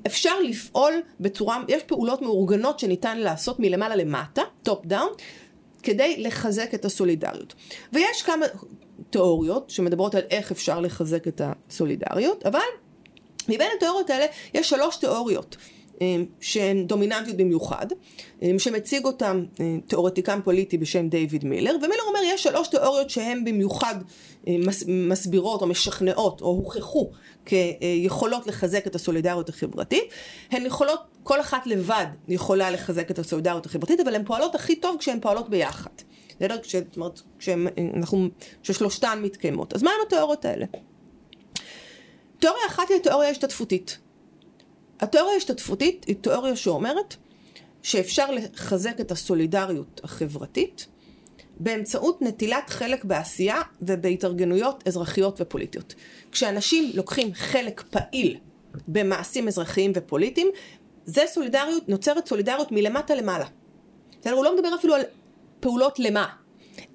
אפשר 0.07 0.39
לפעול 0.39 0.93
בצורה, 1.19 1.63
יש 1.67 1.83
פעולות 1.83 2.21
מאורגנות 2.21 2.79
שניתן 2.79 3.17
לעשות 3.17 3.59
מלמעלה 3.59 3.95
למטה, 3.95 4.41
top 4.63 4.85
down, 4.85 5.09
כדי 5.83 6.15
לחזק 6.17 6.73
את 6.73 6.85
הסולידריות. 6.85 7.53
ויש 7.93 8.21
כמה 8.21 8.45
תיאוריות 9.09 9.69
שמדברות 9.69 10.15
על 10.15 10.23
איך 10.29 10.51
אפשר 10.51 10.79
לחזק 10.79 11.27
את 11.27 11.41
הסולידריות, 11.43 12.45
אבל 12.45 12.59
מבין 13.49 13.67
התיאוריות 13.77 14.09
האלה 14.09 14.25
יש 14.53 14.69
שלוש 14.69 14.97
תיאוריות 14.97 15.57
שהן 16.39 16.87
דומיננטיות 16.87 17.37
במיוחד, 17.37 17.85
אה, 18.43 18.51
שמציג 18.57 19.05
אותן 19.05 19.45
אה, 19.59 19.75
תיאורטיקן 19.87 20.39
פוליטי 20.43 20.77
בשם 20.77 21.09
דיוויד 21.09 21.45
מילר, 21.45 21.75
ומילר 21.75 22.03
אומר 22.07 22.19
יש 22.23 22.43
שלוש 22.43 22.67
תיאוריות 22.67 23.09
שהן 23.09 23.43
במיוחד 23.45 23.95
מסבירות 24.87 25.61
או 25.61 25.67
משכנעות 25.67 26.41
או 26.41 26.47
הוכחו 26.47 27.11
כיכולות 27.45 28.47
לחזק 28.47 28.87
את 28.87 28.95
הסולידריות 28.95 29.49
החברתית, 29.49 30.03
הן 30.51 30.65
יכולות, 30.65 30.99
כל 31.23 31.41
אחת 31.41 31.67
לבד 31.67 32.05
יכולה 32.27 32.71
לחזק 32.71 33.11
את 33.11 33.19
הסולידריות 33.19 33.65
החברתית, 33.65 33.99
אבל 33.99 34.15
הן 34.15 34.25
פועלות 34.25 34.55
הכי 34.55 34.75
טוב 34.75 34.95
כשהן 34.99 35.19
פועלות 35.19 35.49
ביחד. 35.49 35.89
בסדר? 36.39 36.57
כששלושתן 38.61 39.19
מתקיימות. 39.21 39.73
אז 39.73 39.83
מה 39.83 39.91
עם 39.91 39.97
התיאוריות 40.07 40.45
האלה? 40.45 40.65
תיאוריה 42.39 42.65
אחת 42.67 42.89
היא 42.89 42.97
התיאוריה 42.97 43.27
ההשתתפותית. 43.27 43.97
התיאוריה 44.99 45.33
ההשתתפותית 45.33 46.05
היא 46.07 46.15
תיאוריה 46.21 46.55
שאומרת 46.55 47.15
שאפשר 47.81 48.31
לחזק 48.31 49.01
את 49.01 49.11
הסולידריות 49.11 50.01
החברתית 50.03 50.87
באמצעות 51.59 52.21
נטילת 52.21 52.69
חלק 52.69 53.05
בעשייה 53.05 53.61
ובהתארגנויות 53.81 54.83
אזרחיות 54.87 55.41
ופוליטיות. 55.41 55.95
כשאנשים 56.31 56.91
לוקחים 56.93 57.33
חלק 57.33 57.83
פעיל 57.89 58.37
במעשים 58.87 59.47
אזרחיים 59.47 59.91
ופוליטיים, 59.95 60.47
זה 61.05 61.23
סולידריות, 61.27 61.89
נוצרת 61.89 62.27
סולידריות 62.27 62.71
מלמטה 62.71 63.15
למעלה. 63.15 63.45
הוא 64.31 64.43
לא 64.43 64.55
מדבר 64.55 64.75
אפילו 64.75 64.95
על 64.95 65.01
פעולות 65.59 65.99
למה. 65.99 66.27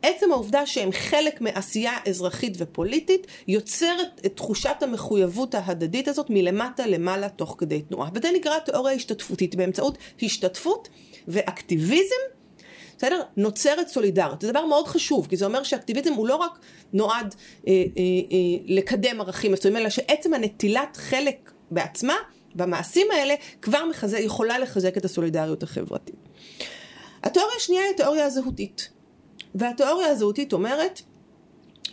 עצם 0.02 0.32
העובדה 0.32 0.66
שהם 0.66 0.92
חלק 0.92 1.40
מעשייה 1.40 1.92
אזרחית 2.09 2.54
ופוליטית 2.59 3.26
יוצרת 3.49 4.21
את 4.26 4.37
תחושת 4.37 4.76
המחויבות 4.80 5.54
ההדדית 5.54 6.09
הזאת 6.09 6.26
מלמטה 6.30 6.87
למעלה 6.87 7.28
תוך 7.28 7.54
כדי 7.59 7.82
תנועה. 7.82 8.11
וזה 8.14 8.30
נקרא 8.35 8.59
תיאוריה 8.59 8.94
השתתפותית 8.94 9.54
באמצעות 9.54 9.99
השתתפות 10.23 10.88
ואקטיביזם 11.28 12.23
בסדר? 12.97 13.23
נוצרת 13.37 13.88
סולידריות. 13.88 14.40
זה 14.40 14.50
דבר 14.50 14.66
מאוד 14.66 14.87
חשוב, 14.87 15.26
כי 15.26 15.37
זה 15.37 15.44
אומר 15.44 15.62
שאקטיביזם 15.62 16.12
הוא 16.12 16.26
לא 16.26 16.37
רק 16.37 16.59
נועד 16.92 17.35
אה, 17.66 17.73
אה, 17.73 17.76
אה, 17.76 18.64
לקדם 18.66 19.21
ערכים 19.21 19.52
מסוימים, 19.52 19.82
אלא 19.82 19.90
שעצם 19.90 20.35
הנטילת 20.35 20.97
חלק 20.97 21.52
בעצמה, 21.71 22.14
במעשים 22.54 23.06
האלה, 23.12 23.35
כבר 23.62 23.85
מחזק, 23.90 24.18
יכולה 24.21 24.59
לחזק 24.59 24.97
את 24.97 25.04
הסולידריות 25.04 25.62
החברתית. 25.62 26.14
התיאוריה 27.23 27.56
השנייה 27.56 27.82
היא 27.82 27.90
התיאוריה 27.94 28.25
הזהותית. 28.25 28.88
והתיאוריה 29.54 30.09
הזהותית 30.09 30.52
אומרת, 30.52 31.00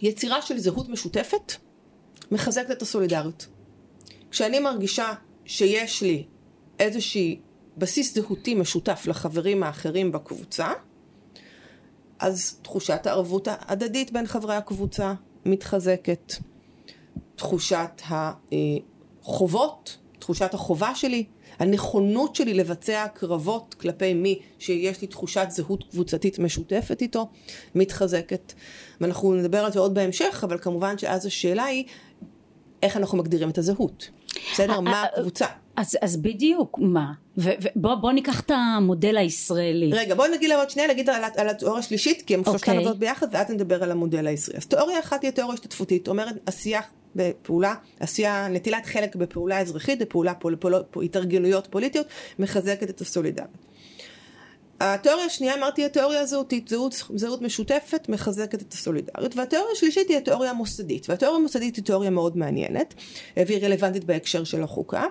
יצירה 0.01 0.41
של 0.41 0.57
זהות 0.57 0.89
משותפת 0.89 1.53
מחזקת 2.31 2.71
את 2.71 2.81
הסולידריות. 2.81 3.47
כשאני 4.31 4.59
מרגישה 4.59 5.13
שיש 5.45 6.01
לי 6.01 6.25
איזושהי 6.79 7.39
בסיס 7.77 8.15
זהותי 8.15 8.55
משותף 8.55 9.03
לחברים 9.07 9.63
האחרים 9.63 10.11
בקבוצה, 10.11 10.71
אז 12.19 12.59
תחושת 12.61 13.07
הערבות 13.07 13.47
ההדדית 13.51 14.11
בין 14.11 14.27
חברי 14.27 14.55
הקבוצה 14.55 15.13
מתחזקת. 15.45 16.33
תחושת 17.35 18.01
החובות, 19.21 19.97
תחושת 20.19 20.53
החובה 20.53 20.95
שלי 20.95 21.25
הנכונות 21.59 22.35
שלי 22.35 22.53
לבצע 22.53 23.07
קרבות 23.13 23.75
כלפי 23.79 24.13
מי 24.13 24.39
שיש 24.59 25.01
לי 25.01 25.07
תחושת 25.07 25.47
זהות 25.49 25.83
קבוצתית 25.91 26.39
משותפת 26.39 27.01
איתו, 27.01 27.29
מתחזקת. 27.75 28.53
ואנחנו 29.01 29.35
נדבר 29.35 29.65
על 29.65 29.71
זה 29.71 29.79
עוד 29.79 29.93
בהמשך, 29.93 30.43
אבל 30.43 30.57
כמובן 30.57 30.97
שאז 30.97 31.25
השאלה 31.25 31.63
היא, 31.63 31.83
איך 32.83 32.97
אנחנו 32.97 33.17
מגדירים 33.17 33.49
את 33.49 33.57
הזהות? 33.57 34.09
בסדר? 34.53 34.79
מה 34.79 35.03
הקבוצה? 35.03 35.45
אז, 35.75 35.97
אז 36.01 36.17
בדיוק, 36.17 36.79
מה? 36.81 37.11
ובוא 37.37 37.95
בוא 37.95 38.11
ניקח 38.11 38.39
את 38.39 38.51
המודל 38.51 39.17
הישראלי. 39.17 39.91
רגע, 39.93 40.15
בואי 40.15 40.29
נגיד 40.35 40.51
עוד 40.51 40.69
שנייה, 40.69 40.89
נגיד 40.89 41.09
על, 41.09 41.23
על 41.37 41.49
התיאוריה 41.49 41.79
השלישית, 41.79 42.21
כי 42.21 42.33
הם 42.33 42.41
okay. 42.41 42.45
שלושתן 42.45 42.71
אוקיי. 42.71 42.77
עובדות 42.77 42.99
ביחד, 42.99 43.27
ואז 43.31 43.49
נדבר 43.49 43.83
על 43.83 43.91
המודל 43.91 44.27
הישראלי. 44.27 44.57
אז 44.57 44.65
תיאוריה 44.65 44.99
אחת 44.99 45.21
היא 45.21 45.29
התיאוריה 45.29 45.53
השתתפותית, 45.53 46.07
אומרת 46.07 46.35
עשייה 46.45 46.81
בפעולה, 47.15 47.75
עשייה, 47.99 48.47
נטילת 48.47 48.85
חלק 48.85 49.15
בפעולה 49.15 49.59
אזרחית, 49.59 49.99
בפעולה, 49.99 50.33
פול, 50.33 50.55
פול, 50.55 50.73
פול, 50.91 51.03
התארגנויות 51.03 51.67
פוליטיות, 51.67 52.07
מחזקת 52.39 52.89
את 52.89 53.01
הסולידריות. 53.01 53.69
התיאוריה 54.81 55.25
השנייה 55.25 55.55
אמרתי 55.55 55.85
התיאוריה 55.85 56.21
הזהותית, 56.21 56.67
זהות, 56.67 57.03
זהות 57.15 57.41
משותפת 57.41 58.09
מחזקת 58.09 58.61
את 58.61 58.73
הסולידריות. 58.73 59.35
והתיאוריה 59.35 59.71
השלישית 59.71 60.09
היא 60.09 60.17
התיאוריה 60.17 60.49
המוסדית. 60.49 61.09
והתיאוריה 61.09 61.39
המוסדית 61.39 61.75
היא 61.75 61.83
תיאוריה 61.83 62.09
מאוד 62.09 62.37
מעניינת 62.37 62.93
והיא 63.37 63.65
רלוונטית 63.65 64.03
בהקשר 64.03 64.43
של 64.43 64.63
החוקה. 64.63 65.03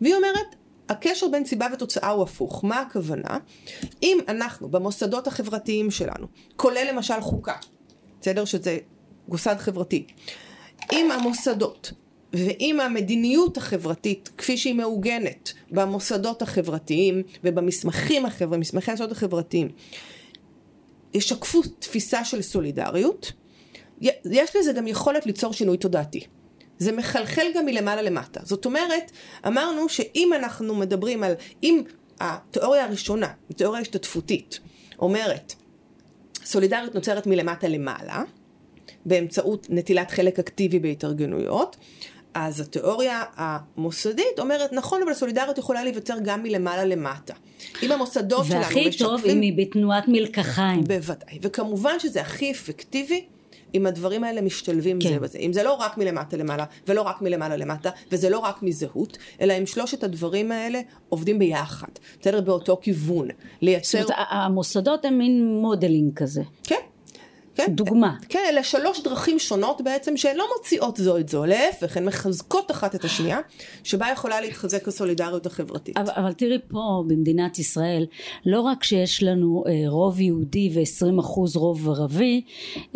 והיא 0.00 0.14
אומרת 0.14 0.56
הקשר 0.88 1.28
בין 1.28 1.44
סיבה 1.44 1.66
ותוצאה 1.72 2.10
הוא 2.10 2.22
הפוך, 2.22 2.64
מה 2.64 2.80
הכוונה? 2.80 3.38
אם 4.02 4.18
אנחנו 4.28 4.68
במוסדות 4.68 5.26
החברתיים 5.26 5.90
שלנו, 5.90 6.26
כולל 6.56 6.86
למשל 6.92 7.20
חוקה, 7.20 7.54
בסדר? 8.20 8.44
שזה 8.44 8.78
גוסד 9.28 9.56
חברתי, 9.58 10.06
אם 10.92 11.10
המוסדות 11.10 11.92
ועם 12.32 12.80
המדיניות 12.80 13.56
החברתית 13.56 14.30
כפי 14.38 14.56
שהיא 14.56 14.74
מעוגנת 14.74 15.52
במוסדות 15.70 16.42
החברתיים 16.42 17.22
ובמסמכים 17.44 18.26
החברתיים, 18.26 18.60
מסמכי 18.60 18.90
היסוד 18.90 19.12
החברתיים, 19.12 19.68
ישקפו 21.14 21.62
תפיסה 21.78 22.24
של 22.24 22.42
סולידריות, 22.42 23.32
יש 24.00 24.56
לזה 24.56 24.72
גם 24.72 24.86
יכולת 24.86 25.26
ליצור 25.26 25.52
שינוי 25.52 25.76
תודעתי. 25.76 26.20
זה 26.78 26.92
מחלחל 26.92 27.46
גם 27.54 27.66
מלמעלה 27.66 28.02
למטה. 28.02 28.40
זאת 28.44 28.66
אומרת, 28.66 29.12
אמרנו 29.46 29.88
שאם 29.88 30.32
אנחנו 30.36 30.74
מדברים 30.74 31.22
על, 31.22 31.32
אם 31.62 31.82
התיאוריה 32.20 32.84
הראשונה, 32.84 33.32
התיאוריה 33.50 33.78
ההשתתפותית, 33.78 34.60
אומרת 34.98 35.54
סולידריות 36.44 36.94
נוצרת 36.94 37.26
מלמטה 37.26 37.68
למעלה, 37.68 38.22
באמצעות 39.06 39.66
נטילת 39.70 40.10
חלק 40.10 40.38
אקטיבי 40.38 40.78
בהתארגנויות, 40.78 41.76
אז 42.34 42.60
התיאוריה 42.60 43.22
המוסדית 43.36 44.38
אומרת, 44.38 44.72
נכון, 44.72 45.02
אבל 45.02 45.14
סולידריות 45.14 45.58
יכולה 45.58 45.84
להיווצר 45.84 46.14
גם 46.24 46.42
מלמעלה 46.42 46.84
למטה. 46.84 47.34
אם 47.82 47.92
המוסדות 47.92 48.46
שלנו 48.46 48.60
משקפים... 48.60 48.84
והכי 48.84 48.98
טוב 48.98 49.24
אם 49.24 49.40
היא 49.40 49.52
בתנועת 49.56 50.04
מלקחיים. 50.08 50.84
בוודאי. 50.84 51.38
וכמובן 51.42 51.98
שזה 51.98 52.20
הכי 52.20 52.50
אפקטיבי 52.50 53.24
אם 53.74 53.86
הדברים 53.86 54.24
האלה 54.24 54.40
משתלבים 54.40 54.98
כן. 55.00 55.08
זה 55.08 55.18
בזה. 55.20 55.38
אם 55.38 55.52
זה 55.52 55.62
לא 55.62 55.74
רק 55.74 55.98
מלמטה 55.98 56.36
למעלה, 56.36 56.64
ולא 56.86 57.02
רק 57.02 57.22
מלמעלה 57.22 57.56
למטה, 57.56 57.90
וזה 58.12 58.30
לא 58.30 58.38
רק 58.38 58.62
מזהות, 58.62 59.18
אלא 59.40 59.54
אם 59.58 59.66
שלושת 59.66 60.04
הדברים 60.04 60.52
האלה 60.52 60.80
עובדים 61.08 61.38
ביחד. 61.38 61.88
בסדר? 62.20 62.40
באותו 62.40 62.78
כיוון. 62.82 63.28
לייצר... 63.62 64.00
זאת 64.00 64.10
אומרת, 64.10 64.26
המוסדות 64.30 65.04
הם 65.04 65.18
מין 65.18 65.46
modeling 65.46 66.14
כזה. 66.16 66.42
כן. 66.62 66.80
כן, 67.56 67.74
דוגמה. 67.74 68.14
כן, 68.28 68.38
אלה 68.48 68.62
שלוש 68.62 69.00
דרכים 69.00 69.38
שונות 69.38 69.80
בעצם 69.80 70.16
שהן 70.16 70.36
לא 70.36 70.44
מוציאות 70.56 70.96
זו 70.96 71.18
את 71.18 71.28
זו, 71.28 71.44
להפך, 71.44 71.96
הן 71.96 72.04
מחזקות 72.04 72.70
אחת 72.70 72.94
את 72.94 73.04
השנייה, 73.04 73.40
שבה 73.84 74.06
יכולה 74.12 74.40
להתחזק 74.40 74.88
הסולידריות 74.88 75.46
החברתית. 75.46 75.96
אבל, 75.96 76.12
אבל 76.16 76.32
תראי 76.32 76.58
פה 76.68 77.04
במדינת 77.06 77.58
ישראל, 77.58 78.06
לא 78.46 78.60
רק 78.60 78.84
שיש 78.84 79.22
לנו 79.22 79.64
אה, 79.66 79.72
רוב 79.88 80.20
יהודי 80.20 80.70
ו-20% 80.74 81.58
רוב 81.58 81.88
ערבי, 81.88 82.42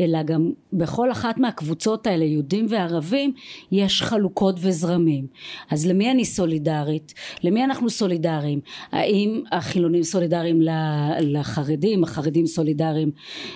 אלא 0.01 0.23
גם 0.23 0.53
בכל 0.73 1.13
אחת 1.13 1.39
מהקבוצות 1.39 2.07
האלה, 2.07 2.25
יהודים 2.25 2.67
וערבים, 2.69 3.33
יש 3.73 4.03
חלוקות 4.03 4.57
וזרמים. 4.61 5.27
אז 5.71 5.87
למי 5.87 6.11
אני 6.11 6.25
סולידרית? 6.25 7.15
למי 7.45 7.65
אנחנו 7.65 7.91
סולידריים? 7.91 8.61
האם 8.93 9.43
החילונים 9.53 10.03
סולידריים 10.03 10.61
לחרדים, 11.21 12.05
החרדים 12.05 12.47
סולידריים 12.47 13.11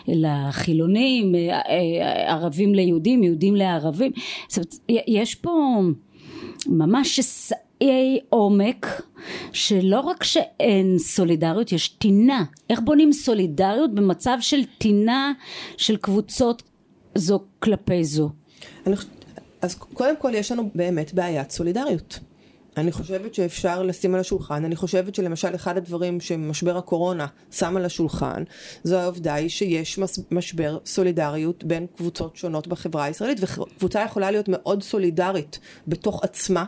לחילונים? 0.08 0.93
חילונים, 0.94 1.34
אה, 1.34 1.60
אה, 1.68 2.32
ערבים 2.32 2.74
ליהודים, 2.74 3.22
יהודים 3.22 3.56
לערבים, 3.56 4.12
זאת 4.48 4.56
אומרת, 4.56 4.74
יש 5.06 5.34
פה 5.34 5.80
ממש 6.66 7.16
שסעי 7.16 8.20
עומק 8.28 8.86
שלא 9.52 10.00
רק 10.00 10.24
שאין 10.24 10.98
סולידריות, 10.98 11.72
יש 11.72 11.88
טינה. 11.88 12.44
איך 12.70 12.80
בונים 12.84 13.12
סולידריות 13.12 13.94
במצב 13.94 14.36
של 14.40 14.60
טינה 14.78 15.32
של 15.76 15.96
קבוצות 15.96 16.62
זו 17.14 17.40
כלפי 17.58 18.04
זו? 18.04 18.30
אז 19.62 19.74
קודם 19.74 20.16
כל 20.16 20.32
יש 20.34 20.52
לנו 20.52 20.70
באמת 20.74 21.14
בעיית 21.14 21.50
סולידריות. 21.50 22.18
אני 22.76 22.93
חושבת 22.93 23.35
שאפשר 23.35 23.83
לשים 23.83 24.14
על 24.14 24.21
השולחן, 24.21 24.64
אני 24.64 24.76
חושבת 24.76 25.14
שלמשל 25.14 25.54
אחד 25.54 25.76
הדברים 25.76 26.21
שמשבר 26.21 26.76
הקורונה 26.76 27.26
שם 27.50 27.76
על 27.76 27.85
השולחן, 27.85 28.43
זו 28.85 28.97
העובדה 28.97 29.35
היא 29.35 29.49
שיש 29.49 29.99
משבר 30.31 30.78
סולידריות 30.87 31.64
בין 31.64 31.87
קבוצות 31.97 32.37
שונות 32.37 32.66
בחברה 32.66 33.04
הישראלית, 33.04 33.38
וקבוצה 33.40 34.02
יכולה 34.02 34.31
להיות 34.31 34.49
מאוד 34.49 34.83
סולידרית 34.83 35.59
בתוך 35.88 36.25
עצמה. 36.25 36.64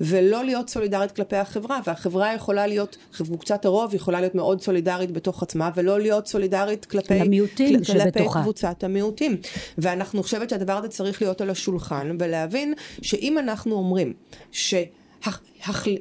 ולא 0.00 0.44
להיות 0.44 0.70
סולידרית 0.70 1.12
כלפי 1.12 1.36
החברה, 1.36 1.80
והחברה 1.86 2.34
יכולה 2.34 2.66
להיות, 2.66 2.96
קבוצת 3.12 3.64
הרוב 3.64 3.94
יכולה 3.94 4.20
להיות 4.20 4.34
מאוד 4.34 4.60
סולידרית 4.60 5.10
בתוך 5.10 5.42
עצמה, 5.42 5.70
ולא 5.76 6.00
להיות 6.00 6.26
סולידרית 6.26 6.84
כלפי, 6.84 7.14
המיעוטים 7.14 7.84
כל, 7.84 7.92
כלפי 7.92 8.24
קבוצת 8.32 8.84
המיעוטים. 8.84 9.36
ואנחנו 9.78 10.22
חושבת 10.22 10.50
שהדבר 10.50 10.72
הזה 10.72 10.88
צריך 10.88 11.22
להיות 11.22 11.40
על 11.40 11.50
השולחן, 11.50 12.16
ולהבין 12.20 12.74
שאם 13.02 13.38
אנחנו 13.38 13.74
אומרים 13.74 14.12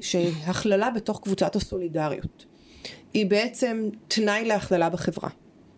שהכללה 0.02 0.90
בתוך 0.90 1.20
קבוצת 1.24 1.56
הסולידריות 1.56 2.46
היא 3.14 3.26
בעצם 3.26 3.90
תנאי 4.08 4.46
להכללה 4.46 4.90
בחברה. 4.90 5.30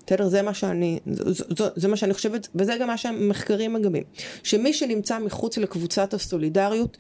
בסדר? 0.06 0.28
זה 0.28 0.42
מה 0.42 0.54
שאני, 0.54 1.00
זה, 1.06 1.66
זה 1.76 1.88
מה 1.88 1.98
שאני 1.98 2.14
חושבת, 2.14 2.48
וזה 2.56 2.78
גם 2.80 2.88
מה 2.88 2.98
שהמחקרים 2.98 3.74
מגבים. 3.74 4.04
שמי 4.44 4.74
שנמצא 4.74 5.20
מחוץ 5.20 5.58
לקבוצת 5.58 6.14
הסולידריות, 6.14 6.98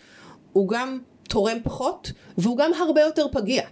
הוא 0.53 0.69
גם 0.69 0.99
תורם 1.29 1.57
פחות, 1.63 2.11
והוא 2.37 2.57
גם 2.57 2.71
הרבה 2.73 3.01
יותר 3.01 3.25
פגיע. 3.31 3.63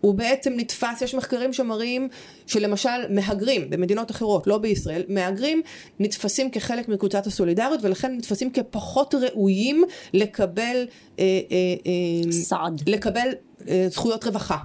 הוא 0.00 0.14
בעצם 0.14 0.52
נתפס, 0.56 1.02
יש 1.02 1.14
מחקרים 1.14 1.52
שמראים 1.52 2.08
שלמשל 2.46 3.08
מהגרים 3.10 3.70
במדינות 3.70 4.10
אחרות, 4.10 4.46
לא 4.46 4.58
בישראל, 4.58 5.02
מהגרים 5.08 5.62
נתפסים 5.98 6.50
כחלק 6.50 6.88
מקבוצת 6.88 7.26
הסולידריות 7.26 7.80
ולכן 7.82 8.16
נתפסים 8.16 8.50
כפחות 8.50 9.14
ראויים 9.14 9.84
לקבל, 10.12 10.86
אה, 11.18 11.24
אה, 11.24 11.56
אה, 11.86 12.32
סעד, 12.32 12.82
לקבל 12.88 13.28
אה, 13.68 13.86
זכויות 13.90 14.24
רווחה. 14.24 14.56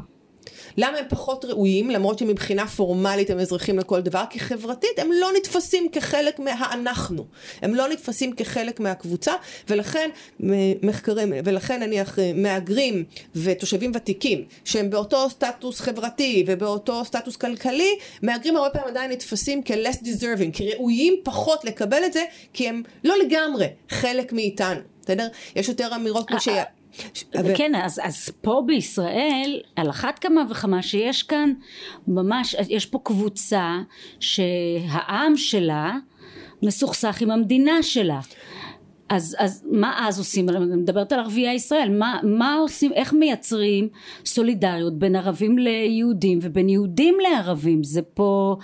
למה 0.77 0.97
הם 0.97 1.05
פחות 1.09 1.45
ראויים, 1.45 1.89
למרות 1.89 2.19
שמבחינה 2.19 2.67
פורמלית 2.67 3.29
הם 3.29 3.39
אזרחים 3.39 3.79
לכל 3.79 4.01
דבר? 4.01 4.23
כי 4.29 4.39
חברתית 4.39 4.99
הם 4.99 5.11
לא 5.11 5.29
נתפסים 5.37 5.89
כחלק 5.91 6.39
מהאנחנו. 6.39 7.25
הם 7.61 7.75
לא 7.75 7.87
נתפסים 7.87 8.33
כחלק 8.33 8.79
מהקבוצה, 8.79 9.33
ולכן 9.69 10.09
מחקרים, 10.83 11.33
ולכן 11.45 11.83
נניח 11.83 12.19
מהגרים 12.35 13.03
ותושבים 13.35 13.91
ותיקים, 13.95 14.43
שהם 14.65 14.89
באותו 14.89 15.29
סטטוס 15.29 15.79
חברתי 15.79 16.43
ובאותו 16.47 17.05
סטטוס 17.05 17.35
כלכלי, 17.35 17.97
מהגרים 18.21 18.55
הרבה 18.57 18.69
פעמים 18.69 18.87
עדיין 18.87 19.11
נתפסים 19.11 19.61
כ-less 19.65 20.03
deserving, 20.03 20.57
כראויים 20.57 21.15
פחות 21.23 21.65
לקבל 21.65 22.05
את 22.05 22.13
זה, 22.13 22.23
כי 22.53 22.69
הם 22.69 22.83
לא 23.03 23.15
לגמרי 23.25 23.67
חלק 23.89 24.33
מאיתנו. 24.33 24.81
בסדר? 25.03 25.27
יש 25.55 25.69
יותר 25.69 25.95
אמירות 25.95 26.27
כמו 26.27 26.39
ש... 26.39 26.47
אבל... 27.39 27.57
כן, 27.57 27.75
אז, 27.75 28.01
אז 28.03 28.29
פה 28.41 28.63
בישראל, 28.65 29.61
על 29.75 29.89
אחת 29.89 30.19
כמה 30.19 30.43
וכמה 30.49 30.81
שיש 30.81 31.23
כאן 31.23 31.53
ממש, 32.07 32.55
יש 32.69 32.85
פה 32.85 32.99
קבוצה 33.03 33.79
שהעם 34.19 35.37
שלה 35.37 35.93
מסוכסך 36.63 37.21
עם 37.21 37.31
המדינה 37.31 37.83
שלה. 37.83 38.19
אז, 39.09 39.35
אז 39.39 39.65
מה 39.71 40.07
אז 40.07 40.19
עושים? 40.19 40.49
אני 40.49 40.75
מדברת 40.75 41.11
על 41.11 41.19
ערביי 41.19 41.53
ישראל, 41.53 41.97
מה, 41.97 42.19
מה 42.23 42.55
עושים, 42.55 42.93
איך 42.93 43.13
מייצרים 43.13 43.87
סולידריות 44.25 44.99
בין 44.99 45.15
ערבים 45.15 45.57
ליהודים 45.57 46.39
ובין 46.41 46.69
יהודים 46.69 47.17
לערבים? 47.21 47.83
זה 47.83 48.01
פה 48.01 48.55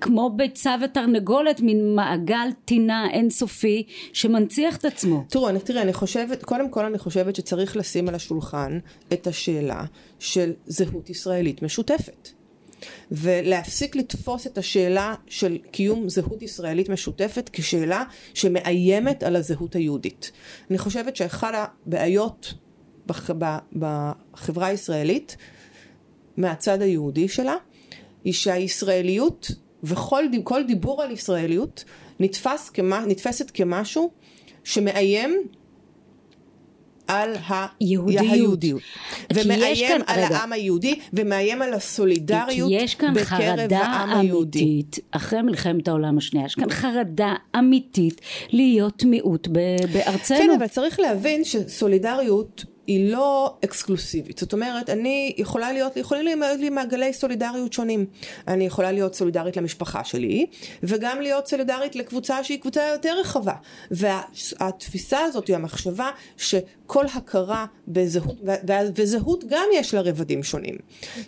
כמו 0.00 0.30
ביצה 0.36 0.76
ותרנגולת, 0.84 1.60
מין 1.60 1.94
מעגל 1.94 2.48
טינה 2.64 3.06
אינסופי 3.12 3.86
שמנציח 4.12 4.76
את 4.76 4.84
עצמו. 4.84 5.24
תראו, 5.28 5.48
אני, 5.48 5.60
תראה, 5.60 5.82
אני 5.82 5.92
חושבת, 5.92 6.44
קודם 6.44 6.70
כל 6.70 6.84
אני 6.84 6.98
חושבת 6.98 7.36
שצריך 7.36 7.76
לשים 7.76 8.08
על 8.08 8.14
השולחן 8.14 8.78
את 9.12 9.26
השאלה 9.26 9.84
של 10.18 10.52
זהות 10.66 11.10
ישראלית 11.10 11.62
משותפת. 11.62 12.28
ולהפסיק 13.10 13.96
לתפוס 13.96 14.46
את 14.46 14.58
השאלה 14.58 15.14
של 15.26 15.58
קיום 15.70 16.08
זהות 16.08 16.42
ישראלית 16.42 16.88
משותפת 16.88 17.50
כשאלה 17.52 18.04
שמאיימת 18.34 19.22
על 19.22 19.36
הזהות 19.36 19.74
היהודית. 19.74 20.32
אני 20.70 20.78
חושבת 20.78 21.16
שאחת 21.16 21.54
הבעיות 21.54 22.54
בח, 23.06 23.30
בחברה 23.72 24.66
הישראלית, 24.66 25.36
מהצד 26.36 26.82
היהודי 26.82 27.28
שלה, 27.28 27.54
היא 28.24 28.32
שהישראליות 28.32 29.50
וכל 29.84 30.24
דיבור 30.66 31.02
על 31.02 31.10
ישראליות 31.10 31.84
נתפס 32.20 32.70
כמה, 32.70 33.04
נתפסת 33.06 33.50
כמשהו 33.54 34.10
שמאיים 34.64 35.42
על 37.10 37.36
היהודיות. 37.80 38.82
ומאיים 39.34 40.02
על 40.06 40.24
רגע. 40.24 40.36
העם 40.36 40.52
היהודי, 40.52 40.98
ומאיים 41.12 41.62
על 41.62 41.74
הסולידריות 41.74 42.72
בקרב 43.14 43.72
העם 43.72 44.20
היהודי. 44.20 44.58
אמיתית, 44.58 44.98
אחרי 45.10 45.42
מלחמת 45.42 45.88
העולם 45.88 46.18
השנייה, 46.18 46.46
יש 46.46 46.54
כאן 46.54 46.70
חרדה 46.70 47.34
אמיתית 47.58 48.20
להיות 48.50 49.04
מיעוט 49.04 49.48
בארצנו. 49.92 50.38
כן, 50.38 50.50
אבל 50.58 50.66
צריך 50.66 51.00
להבין 51.00 51.44
שסולידריות 51.44 52.64
היא 52.90 53.12
לא 53.12 53.56
אקסקלוסיבית. 53.64 54.38
זאת 54.38 54.52
אומרת, 54.52 54.90
אני 54.90 55.34
יכולה 55.38 55.72
להיות, 55.72 55.96
יכולים 55.96 56.40
להיות 56.40 56.60
לי 56.60 56.70
מעגלי 56.70 57.12
סולידריות 57.12 57.72
שונים. 57.72 58.06
אני 58.48 58.66
יכולה 58.66 58.92
להיות 58.92 59.14
סולידרית 59.14 59.56
למשפחה 59.56 60.04
שלי, 60.04 60.46
וגם 60.82 61.20
להיות 61.20 61.46
סולידרית 61.46 61.96
לקבוצה 61.96 62.44
שהיא 62.44 62.60
קבוצה 62.60 62.82
יותר 62.92 63.20
רחבה. 63.20 63.54
והתפיסה 63.90 65.20
הזאת 65.20 65.48
היא 65.48 65.56
המחשבה 65.56 66.10
שכל 66.90 67.06
הכרה 67.14 67.66
בזהות, 67.88 68.36
וזהות 68.94 69.44
גם 69.48 69.66
יש 69.74 69.94
לה 69.94 70.00
רבדים 70.00 70.42
שונים. 70.42 70.74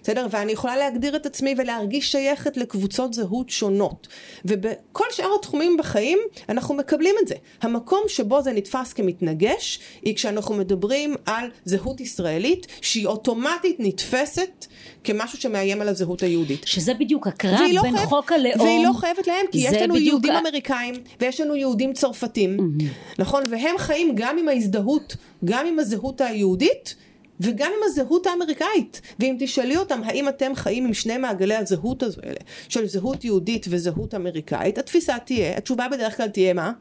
בסדר? 0.02 0.26
ואני 0.30 0.52
יכולה 0.52 0.76
להגדיר 0.76 1.16
את 1.16 1.26
עצמי 1.26 1.54
ולהרגיש 1.58 2.12
שייכת 2.12 2.56
לקבוצות 2.56 3.14
זהות 3.14 3.50
שונות. 3.50 4.08
ובכל 4.44 5.04
שאר 5.10 5.34
התחומים 5.38 5.76
בחיים 5.76 6.18
אנחנו 6.48 6.74
מקבלים 6.74 7.14
את 7.22 7.28
זה. 7.28 7.34
המקום 7.62 8.00
שבו 8.08 8.42
זה 8.42 8.52
נתפס 8.52 8.92
כמתנגש, 8.92 9.80
היא 10.02 10.14
כשאנחנו 10.14 10.54
מדברים 10.54 11.14
על 11.26 11.50
זהות 11.64 12.00
ישראלית 12.00 12.66
שהיא 12.80 13.06
אוטומטית 13.06 13.76
נתפסת 13.78 14.66
כמשהו 15.04 15.38
שמאיים 15.38 15.80
על 15.80 15.88
הזהות 15.88 16.22
היהודית. 16.22 16.62
שזה 16.66 16.94
בדיוק 16.94 17.26
הקרב 17.26 17.58
בין 17.82 17.96
חייב, 17.96 18.08
חוק 18.08 18.32
הלאום. 18.32 18.60
והיא 18.60 18.86
לא 18.86 18.92
חייבת 18.92 19.26
להם, 19.26 19.46
כי 19.52 19.58
יש 19.58 19.74
לנו 19.74 19.96
יהודים 19.96 20.32
ה... 20.32 20.38
אמריקאים 20.38 20.94
ויש 21.20 21.40
לנו 21.40 21.56
יהודים 21.56 21.92
צרפתים, 21.92 22.56
mm-hmm. 22.58 22.84
נכון? 23.18 23.44
והם 23.50 23.78
חיים 23.78 24.12
גם 24.14 24.38
עם 24.38 24.48
ההזדהות, 24.48 25.16
גם 25.44 25.66
עם 25.66 25.78
הזהות 25.78 26.20
היהודית. 26.20 26.94
וגם 27.40 27.72
עם 27.76 27.82
הזהות 27.84 28.26
האמריקאית. 28.26 29.00
ואם 29.18 29.36
תשאלי 29.38 29.76
אותם 29.76 30.00
האם 30.04 30.28
אתם 30.28 30.54
חיים 30.54 30.86
עם 30.86 30.94
שני 30.94 31.16
מעגלי 31.16 31.54
הזהות 31.54 32.02
האלה, 32.02 32.36
של 32.68 32.86
זהות 32.86 33.24
יהודית 33.24 33.66
וזהות 33.70 34.14
אמריקאית, 34.14 34.78
התפיסה 34.78 35.18
תהיה, 35.18 35.56
התשובה 35.56 35.88
בדרך 35.88 36.16
כלל 36.16 36.28
תהיה 36.28 36.54
מה? 36.54 36.72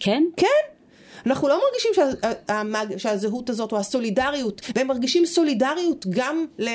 כן. 0.00 0.22
כן. 0.36 0.46
אנחנו 1.26 1.48
לא 1.48 1.60
מרגישים 1.64 1.90
שה, 1.94 2.98
שהזהות 2.98 3.50
הזאת 3.50 3.72
או 3.72 3.78
הסולידריות, 3.78 4.60
והם 4.74 4.86
מרגישים 4.86 5.26
סולידריות 5.26 6.06
גם 6.08 6.46
ל... 6.58 6.68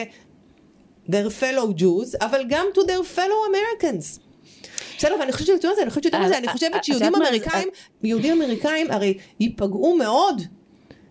their 1.07 1.29
fellow 1.41 1.79
Jews, 1.79 2.17
אבל 2.21 2.41
גם 2.49 2.65
to 2.73 2.79
their 2.79 3.17
fellow 3.17 3.41
Americans. 3.51 4.19
בסדר, 4.97 5.15
ואני 5.19 5.31
חושבת 5.31 5.47
שיותר 5.47 5.71
מזה, 5.71 5.81
אני 5.81 5.89
חושבת 5.89 6.03
שיותר 6.03 6.19
מזה, 6.19 6.37
אני 6.37 6.47
חושבת 6.47 6.83
שיהודים 6.83 7.15
אמריקאים, 7.15 7.67
יהודים 8.03 8.41
אמריקאים 8.41 8.91
הרי 8.91 9.17
ייפגעו 9.39 9.97
מאוד 9.97 10.41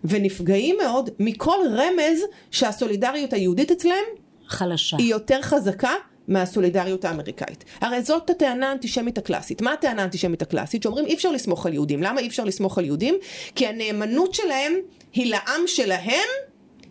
ונפגעים 0.05 0.77
מאוד 0.83 1.11
מכל 1.19 1.59
רמז 1.71 2.23
שהסולידריות 2.51 3.33
היהודית 3.33 3.71
אצלם 3.71 4.05
חלשה. 4.49 4.97
היא 4.97 5.11
יותר 5.11 5.43
חזקה 5.43 5.93
מהסולידריות 6.29 7.05
האמריקאית. 7.05 7.65
הרי 7.81 8.03
זאת 8.03 8.31
הטענה 8.31 8.69
האנטישמית 8.69 9.19
הקלאסית. 9.19 9.63
מה 9.63 9.73
הטענה 9.73 10.03
האנטישמית 10.03 10.43
הקלאסית? 10.43 10.83
שאומרים 10.83 11.07
אי 11.07 11.15
אפשר 11.15 11.33
לסמוך 11.33 11.67
על 11.67 11.73
יהודים. 11.73 12.03
למה 12.03 12.21
אי 12.21 12.29
אפשר 12.29 12.45
לסמוך 12.45 12.79
על 12.79 12.85
יהודים? 12.85 13.15
כי 13.55 13.67
הנאמנות 13.67 14.35
שלהם 14.35 14.75
היא 15.13 15.31
לעם 15.31 15.61
שלהם 15.67 16.29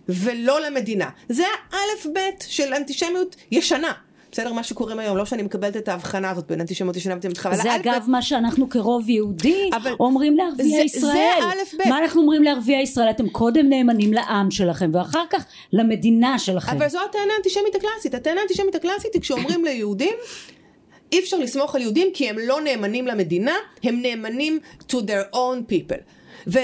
ולא 0.10 0.62
למדינה. 0.62 1.10
זה 1.30 1.44
האלף 1.72 2.06
בית 2.14 2.46
של 2.48 2.74
אנטישמיות 2.74 3.36
ישנה. 3.52 3.94
בסדר, 4.32 4.54
מה 4.54 4.64
שקוראים 4.64 5.00
היום, 5.00 5.18
לא 5.18 5.26
שאני 5.26 5.44
מקבלת 5.44 5.78
את 5.78 5.88
ההבחנה 5.88 6.30
הזאת 6.30 6.48
בין 6.48 6.62
אנטישמיות 6.62 6.96
ישנה 6.96 7.16
ותמתחה, 7.18 7.56
זה 7.56 7.76
אגב 7.76 8.06
מה 8.08 8.22
שאנחנו 8.22 8.70
כרוב 8.70 9.10
יהודי. 9.10 9.70
אומרים 10.00 10.38
לערביי 10.38 10.84
ישראל. 10.84 11.40
מה 11.90 11.98
אנחנו 12.00 12.22
אומרים 12.22 12.44
לערביי 12.44 12.82
ישראל? 12.82 13.10
אתם 13.10 13.30
קודם 13.30 13.70
נאמנים 13.70 14.14
לעם 14.14 14.52
שלכם 14.52 14.92
ואחר 14.94 15.24
כך 15.30 15.46
למדינה 15.74 16.40
שלכם. 16.40 16.78
אבל 16.78 16.90
זו 16.90 17.00
הטענה 17.10 17.34
האנטישמית 17.36 17.76
הקלאסית. 17.76 18.16
הטענה 18.16 18.40
האנטישמית 18.40 18.76
הקלאסית 18.76 19.14
היא 19.14 19.22
כשאומרים 19.22 19.66
ליהודים 19.66 20.14
אי 21.12 21.20
אפשר 21.20 21.38
לסמוך 21.38 21.76
על 21.76 21.82
יהודים 21.82 22.08
כי 22.14 22.30
הם 22.30 22.36
לא 22.40 22.62
נאמנים 22.62 23.08
למדינה, 23.08 23.56
הם 23.84 24.02
נאמנים 24.02 24.60
to 24.90 24.96
their 24.96 25.34
own 25.34 25.72
people. 25.72 26.02
ו... 26.48 26.60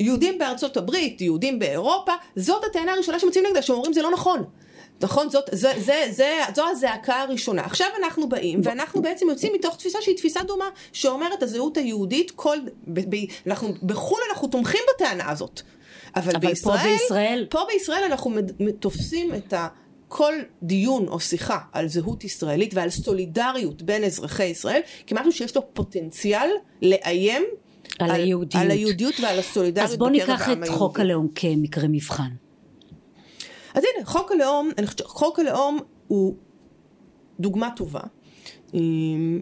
יהודים 0.00 0.38
בארצות 0.38 0.76
הברית, 0.76 1.20
יהודים 1.20 1.58
באירופה, 1.58 2.12
זאת 2.36 2.64
הטענה 2.64 2.92
הראשונה 2.92 3.18
שמוצאים 3.18 3.44
נגדה, 3.46 3.62
שאומרים 3.62 3.92
זה 3.92 4.02
לא 4.02 4.10
נכון. 4.10 4.44
נכון? 5.02 5.30
זאת, 5.30 5.44
זה, 5.52 5.72
זה, 5.78 6.04
זה, 6.10 6.38
זו 6.56 6.62
הזעקה 6.70 7.20
הראשונה. 7.20 7.62
עכשיו 7.62 7.86
אנחנו 8.02 8.28
באים, 8.28 8.60
ואנחנו 8.64 9.02
בעצם 9.02 9.28
יוצאים 9.28 9.52
מתוך 9.52 9.76
תפיסה 9.76 9.98
שהיא 10.02 10.16
תפיסה 10.16 10.42
דומה, 10.42 10.68
שאומרת 10.92 11.42
הזהות 11.42 11.76
היהודית, 11.76 12.30
כל, 12.30 12.58
ב, 12.86 13.00
ב, 13.14 13.18
אנחנו, 13.46 13.74
בחו"ל 13.82 14.20
אנחנו 14.30 14.48
תומכים 14.48 14.80
בטענה 14.94 15.30
הזאת. 15.30 15.60
אבל, 16.16 16.36
אבל 16.36 16.48
בישראל, 16.48 16.76
פה 16.76 16.88
בישראל... 16.88 17.46
פה 17.50 17.60
בישראל 17.72 18.04
אנחנו 18.04 18.30
תופסים 18.78 19.34
את 19.34 19.52
ה... 19.52 19.68
כל 20.08 20.34
דיון 20.62 21.08
או 21.08 21.20
שיחה 21.20 21.58
על 21.72 21.88
זהות 21.88 22.24
ישראלית 22.24 22.74
ועל 22.74 22.90
סולידריות 22.90 23.82
בין 23.82 24.04
אזרחי 24.04 24.44
ישראל 24.44 24.80
כמשהו 25.06 25.32
שיש 25.32 25.56
לו 25.56 25.74
פוטנציאל 25.74 26.50
לאיים 26.82 27.42
על 27.98 28.10
היהודיות. 28.10 28.62
על 28.62 28.70
היהודיות 28.70 29.14
ועל 29.20 29.38
הסולידריות 29.38 29.90
אז 29.90 29.96
בוא 29.96 30.08
בקרב 30.08 30.30
ניקח 30.30 30.48
העם 30.48 30.64
את 30.64 30.68
חוק 30.68 30.96
היהודי. 30.96 31.12
הלאום 31.12 31.28
כמקרה 31.34 31.88
מבחן. 31.88 32.30
אז 33.74 33.82
הנה, 33.96 34.06
חוק 34.06 34.32
הלאום, 34.32 34.70
אני 34.78 34.86
חושבת 34.86 34.98
שחוק 34.98 35.38
הלאום 35.38 35.78
הוא 36.08 36.34
דוגמה 37.40 37.70
טובה. 37.76 38.00
אמ, 38.74 39.40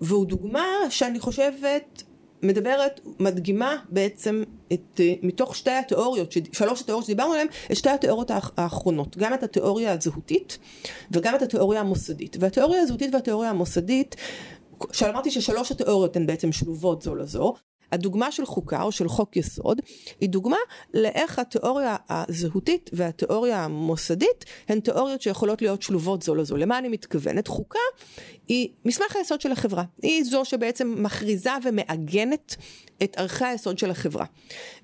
והוא 0.00 0.26
דוגמה 0.26 0.64
שאני 0.90 1.20
חושבת 1.20 2.02
מדברת, 2.42 3.00
מדגימה 3.20 3.76
בעצם 3.88 4.42
את, 4.72 5.00
אה, 5.00 5.14
מתוך 5.22 5.56
שתי 5.56 5.70
התיאוריות, 5.70 6.32
שלוש 6.52 6.80
התיאוריות 6.80 7.04
שדיברנו 7.06 7.32
עליהן, 7.32 7.48
את 7.72 7.76
שתי 7.76 7.90
התיאוריות 7.90 8.30
האח- 8.30 8.52
האחרונות, 8.56 9.16
גם 9.16 9.34
את 9.34 9.42
התיאוריה 9.42 9.92
הזהותית 9.92 10.58
וגם 11.10 11.34
את 11.34 11.42
התיאוריה 11.42 11.80
המוסדית. 11.80 12.36
והתיאוריה 12.40 12.82
הזהותית 12.82 13.14
והתיאוריה 13.14 13.50
המוסדית, 13.50 14.16
שאמרתי 14.92 15.30
ששלוש 15.30 15.72
התיאוריות 15.72 16.16
הן 16.16 16.26
בעצם 16.26 16.52
שלובות 16.52 17.02
זו 17.02 17.14
לזו, 17.14 17.54
הדוגמה 17.92 18.32
של 18.32 18.46
חוקה 18.46 18.82
או 18.82 18.92
של 18.92 19.08
חוק 19.08 19.36
יסוד 19.36 19.80
היא 20.20 20.28
דוגמה 20.28 20.56
לאיך 20.94 21.38
התיאוריה 21.38 21.96
הזהותית 22.08 22.90
והתיאוריה 22.92 23.64
המוסדית 23.64 24.44
הן 24.68 24.80
תיאוריות 24.80 25.22
שיכולות 25.22 25.62
להיות 25.62 25.82
שלובות 25.82 26.22
זו 26.22 26.34
לזו. 26.34 26.56
למה 26.56 26.78
אני 26.78 26.88
מתכוונת? 26.88 27.48
חוקה 27.48 27.78
היא 28.48 28.68
מסמך 28.84 29.16
היסוד 29.16 29.40
של 29.40 29.52
החברה. 29.52 29.84
היא 30.02 30.24
זו 30.24 30.44
שבעצם 30.44 30.94
מכריזה 30.98 31.50
ומעגנת 31.64 32.56
את 33.02 33.18
ערכי 33.18 33.44
היסוד 33.44 33.78
של 33.78 33.90
החברה. 33.90 34.24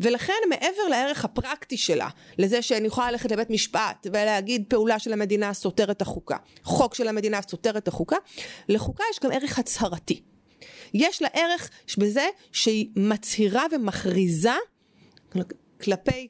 ולכן 0.01 0.33
מעבר 0.49 0.89
לערך 0.91 1.25
הפרקטי 1.25 1.77
שלה, 1.77 2.09
לזה 2.39 2.63
שאני 2.63 2.87
יכולה 2.87 3.11
ללכת 3.11 3.31
לבית 3.33 3.51
משפט 3.51 4.07
ולהגיד 4.13 4.65
פעולה 4.69 4.99
של 4.99 5.13
המדינה 5.13 5.55
סותר 5.55 5.91
את 5.91 6.03
החוקה, 6.03 6.37
חוק 6.65 6.95
של 6.95 7.09
המדינה 7.09 7.41
סותר 7.43 7.77
את 7.77 7.89
החוקה, 7.89 8.17
לחוקה 8.69 9.05
יש 9.11 9.19
גם 9.21 9.33
ערך 9.33 9.59
הצהרתי. 9.59 10.32
יש 10.95 11.23
לה 11.23 11.29
ערך 11.33 11.71
בזה 11.99 12.27
שהיא 12.53 12.89
מצהירה 12.97 13.67
ומכריזה 13.73 14.55
כלפי 15.83 16.29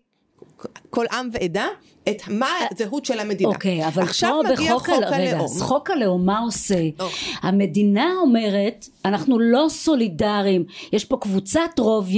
כל 0.91 1.07
עם 1.13 1.31
ועדה 1.33 1.67
את 2.09 2.23
מה 2.29 2.47
הזהות 2.71 3.05
של 3.05 3.21
המדינה. 3.21 3.51
אוקיי, 3.51 3.87
אבל 3.87 4.03
עכשיו 4.03 4.41
פה 4.43 4.53
מגיע 4.53 4.75
בחוק 4.75 4.89
חוק 4.89 5.03
ה... 5.03 5.09
רגע, 5.09 5.17
הלאום. 5.17 5.45
אז 5.45 5.63
חוק 5.63 5.91
הלאום 5.91 6.27
מה 6.27 6.39
עושה? 6.39 6.89
אוקיי. 6.99 7.19
המדינה 7.43 8.13
אומרת, 8.23 8.87
אנחנו 9.05 9.39
לא 9.39 9.67
סולידריים, 9.69 10.65
יש 10.93 11.05
פה 11.05 11.17
קבוצת 11.17 11.79
רוב, 11.79 12.09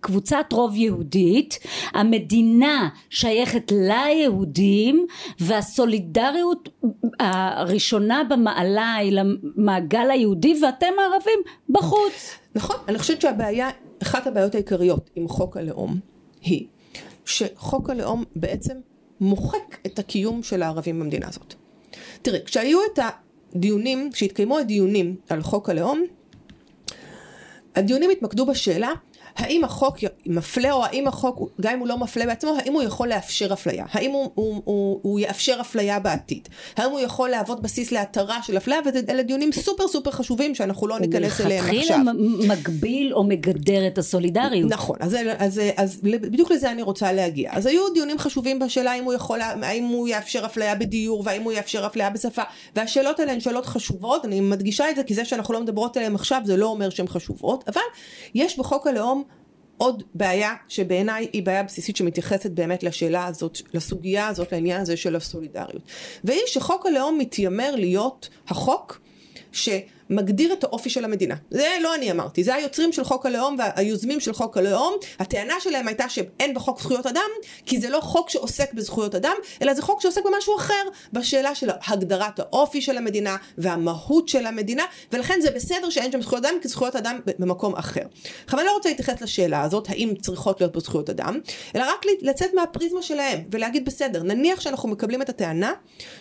קבוצת 0.00 0.46
רוב 0.52 0.76
יהודית, 0.76 1.58
המדינה 1.94 2.88
שייכת 3.10 3.72
ליהודים, 3.72 5.06
והסולידריות 5.40 6.68
הראשונה 7.20 8.22
במעלה 8.30 8.94
היא 8.94 9.12
למעגל 9.12 10.10
היהודי, 10.10 10.54
ואתם 10.62 10.92
הערבים 10.98 11.38
בחוץ. 11.68 12.38
נכון, 12.54 12.76
אני 12.88 12.98
חושבת 12.98 13.20
שהבעיה, 13.20 13.70
אחת 14.02 14.26
הבעיות 14.26 14.54
העיקריות 14.54 15.10
עם 15.16 15.28
חוק 15.28 15.56
הלאום 15.56 15.98
היא 16.42 16.66
שחוק 17.24 17.90
הלאום 17.90 18.24
בעצם 18.36 18.74
מוחק 19.20 19.78
את 19.86 19.98
הקיום 19.98 20.42
של 20.42 20.62
הערבים 20.62 21.00
במדינה 21.00 21.28
הזאת. 21.28 21.54
תראה, 22.22 22.40
כשהיו 22.40 22.78
את 22.92 22.98
הדיונים, 23.54 24.12
כשהתקיימו 24.12 24.58
הדיונים 24.58 25.16
על 25.28 25.42
חוק 25.42 25.70
הלאום, 25.70 26.04
הדיונים 27.74 28.10
התמקדו 28.10 28.46
בשאלה 28.46 28.92
האם 29.36 29.64
החוק 29.64 29.96
מפלה 30.26 30.72
או 30.72 30.84
האם 30.84 31.08
החוק, 31.08 31.40
גם 31.60 31.72
אם 31.72 31.78
הוא 31.78 31.88
לא 31.88 31.98
מפלה 31.98 32.26
בעצמו, 32.26 32.54
האם 32.58 32.72
הוא 32.72 32.82
יכול 32.82 33.08
לאפשר 33.08 33.52
אפליה? 33.52 33.84
האם 33.92 34.10
הוא, 34.10 34.30
הוא, 34.34 34.62
הוא, 34.64 35.00
הוא 35.02 35.20
יאפשר 35.20 35.56
אפליה 35.60 36.00
בעתיד? 36.00 36.48
האם 36.76 36.90
הוא 36.90 37.00
יכול 37.00 37.28
להוות 37.28 37.62
בסיס 37.62 37.92
להתרה 37.92 38.42
של 38.42 38.56
אפליה? 38.56 38.78
ואלה 38.84 39.22
דיונים 39.22 39.52
סופר 39.52 39.88
סופר 39.88 40.10
חשובים 40.10 40.54
שאנחנו 40.54 40.86
לא 40.86 40.98
ניכנס 40.98 41.40
אליהם 41.40 41.64
עכשיו. 41.64 41.98
מלכתחילה 41.98 42.12
מ- 42.12 42.48
מגביל 42.48 43.14
או 43.14 43.24
מגדר 43.24 43.86
את 43.86 43.98
הסולידריות. 43.98 44.70
נכון, 44.70 44.96
אז, 45.00 45.16
אז, 45.38 45.60
אז 45.76 46.00
בדיוק 46.02 46.50
לזה 46.50 46.70
אני 46.70 46.82
רוצה 46.82 47.12
להגיע. 47.12 47.50
אז 47.54 47.66
היו 47.66 47.92
דיונים 47.94 48.18
חשובים 48.18 48.58
בשאלה 48.58 48.92
האם 48.92 49.04
הוא 49.04 49.12
יכול, 49.12 49.40
האם 49.40 49.84
הוא 49.84 50.08
יאפשר 50.08 50.46
אפליה 50.46 50.74
בדיור 50.74 51.22
והאם 51.26 51.42
הוא 51.42 51.52
יאפשר 51.52 51.86
אפליה 51.86 52.10
בשפה, 52.10 52.42
והשאלות 52.76 53.20
האלה 53.20 53.32
הן 53.32 53.40
שאלות 53.40 53.66
חשובות, 53.66 54.24
אני 54.24 54.40
מדגישה 54.40 54.90
את 54.90 54.96
זה 54.96 55.02
כי 55.02 55.14
זה 55.14 55.24
שאנחנו 55.24 55.54
לא 55.54 55.60
מדברות 55.60 55.96
עליהן 55.96 56.14
עכשיו 56.14 56.42
זה 56.44 56.56
לא 56.56 56.66
אומר 56.66 56.90
שהן 56.90 57.08
חשובות, 57.08 57.64
אבל 57.68 57.80
יש 58.34 58.58
בחוק 58.58 58.86
הלאום 58.86 59.22
עוד 59.82 60.02
בעיה 60.14 60.54
שבעיניי 60.68 61.28
היא 61.32 61.42
בעיה 61.42 61.62
בסיסית 61.62 61.96
שמתייחסת 61.96 62.50
באמת 62.50 62.82
לשאלה 62.82 63.26
הזאת, 63.26 63.58
לסוגיה 63.74 64.28
הזאת, 64.28 64.52
לעניין 64.52 64.80
הזה 64.80 64.96
של 64.96 65.16
הסולידריות. 65.16 65.82
והיא 66.24 66.40
שחוק 66.46 66.86
הלאום 66.86 67.18
מתיימר 67.18 67.76
להיות 67.76 68.28
החוק 68.48 69.00
שמגדיר 70.12 70.52
את 70.52 70.64
האופי 70.64 70.90
של 70.90 71.04
המדינה. 71.04 71.34
זה 71.50 71.68
לא 71.80 71.94
אני 71.94 72.10
אמרתי, 72.10 72.44
זה 72.44 72.54
היוצרים 72.54 72.92
של 72.92 73.04
חוק 73.04 73.26
הלאום 73.26 73.56
והיוזמים 73.58 74.20
של 74.20 74.32
חוק 74.32 74.56
הלאום. 74.56 74.94
הטענה 75.18 75.54
שלהם 75.60 75.88
הייתה 75.88 76.08
שאין 76.08 76.54
בחוק 76.54 76.80
זכויות 76.80 77.06
אדם, 77.06 77.28
כי 77.66 77.80
זה 77.80 77.90
לא 77.90 78.00
חוק 78.00 78.30
שעוסק 78.30 78.74
בזכויות 78.74 79.14
אדם, 79.14 79.34
אלא 79.62 79.74
זה 79.74 79.82
חוק 79.82 80.00
שעוסק 80.00 80.20
במשהו 80.24 80.56
אחר, 80.56 80.82
בשאלה 81.12 81.54
של 81.54 81.70
הגדרת 81.86 82.38
האופי 82.38 82.80
של 82.80 82.96
המדינה 82.96 83.36
והמהות 83.58 84.28
של 84.28 84.46
המדינה, 84.46 84.84
ולכן 85.12 85.40
זה 85.40 85.50
בסדר 85.50 85.90
שאין 85.90 86.12
שם 86.12 86.22
זכויות 86.22 86.44
אדם, 86.44 86.54
כי 86.62 86.68
זכויות 86.68 86.96
אדם 86.96 87.20
במקום 87.38 87.76
אחר. 87.76 88.02
עכשיו 88.44 88.58
אני 88.58 88.66
לא 88.66 88.74
רוצה 88.74 88.88
להתייחס 88.88 89.20
לשאלה 89.20 89.62
הזאת, 89.62 89.88
האם 89.88 90.14
צריכות 90.20 90.60
להיות 90.60 90.72
פה 90.72 90.80
זכויות 90.80 91.10
אדם, 91.10 91.38
אלא 91.76 91.84
רק 91.84 92.06
לצאת 92.20 92.50
מהפריזמה 92.54 93.02
שלהם, 93.02 93.40
ולהגיד 93.50 93.84
בסדר, 93.84 94.22
נניח 94.22 94.60
שאנחנו 94.60 94.88
מקבלים 94.88 95.22
את 95.22 95.28
הטענה 95.28 95.72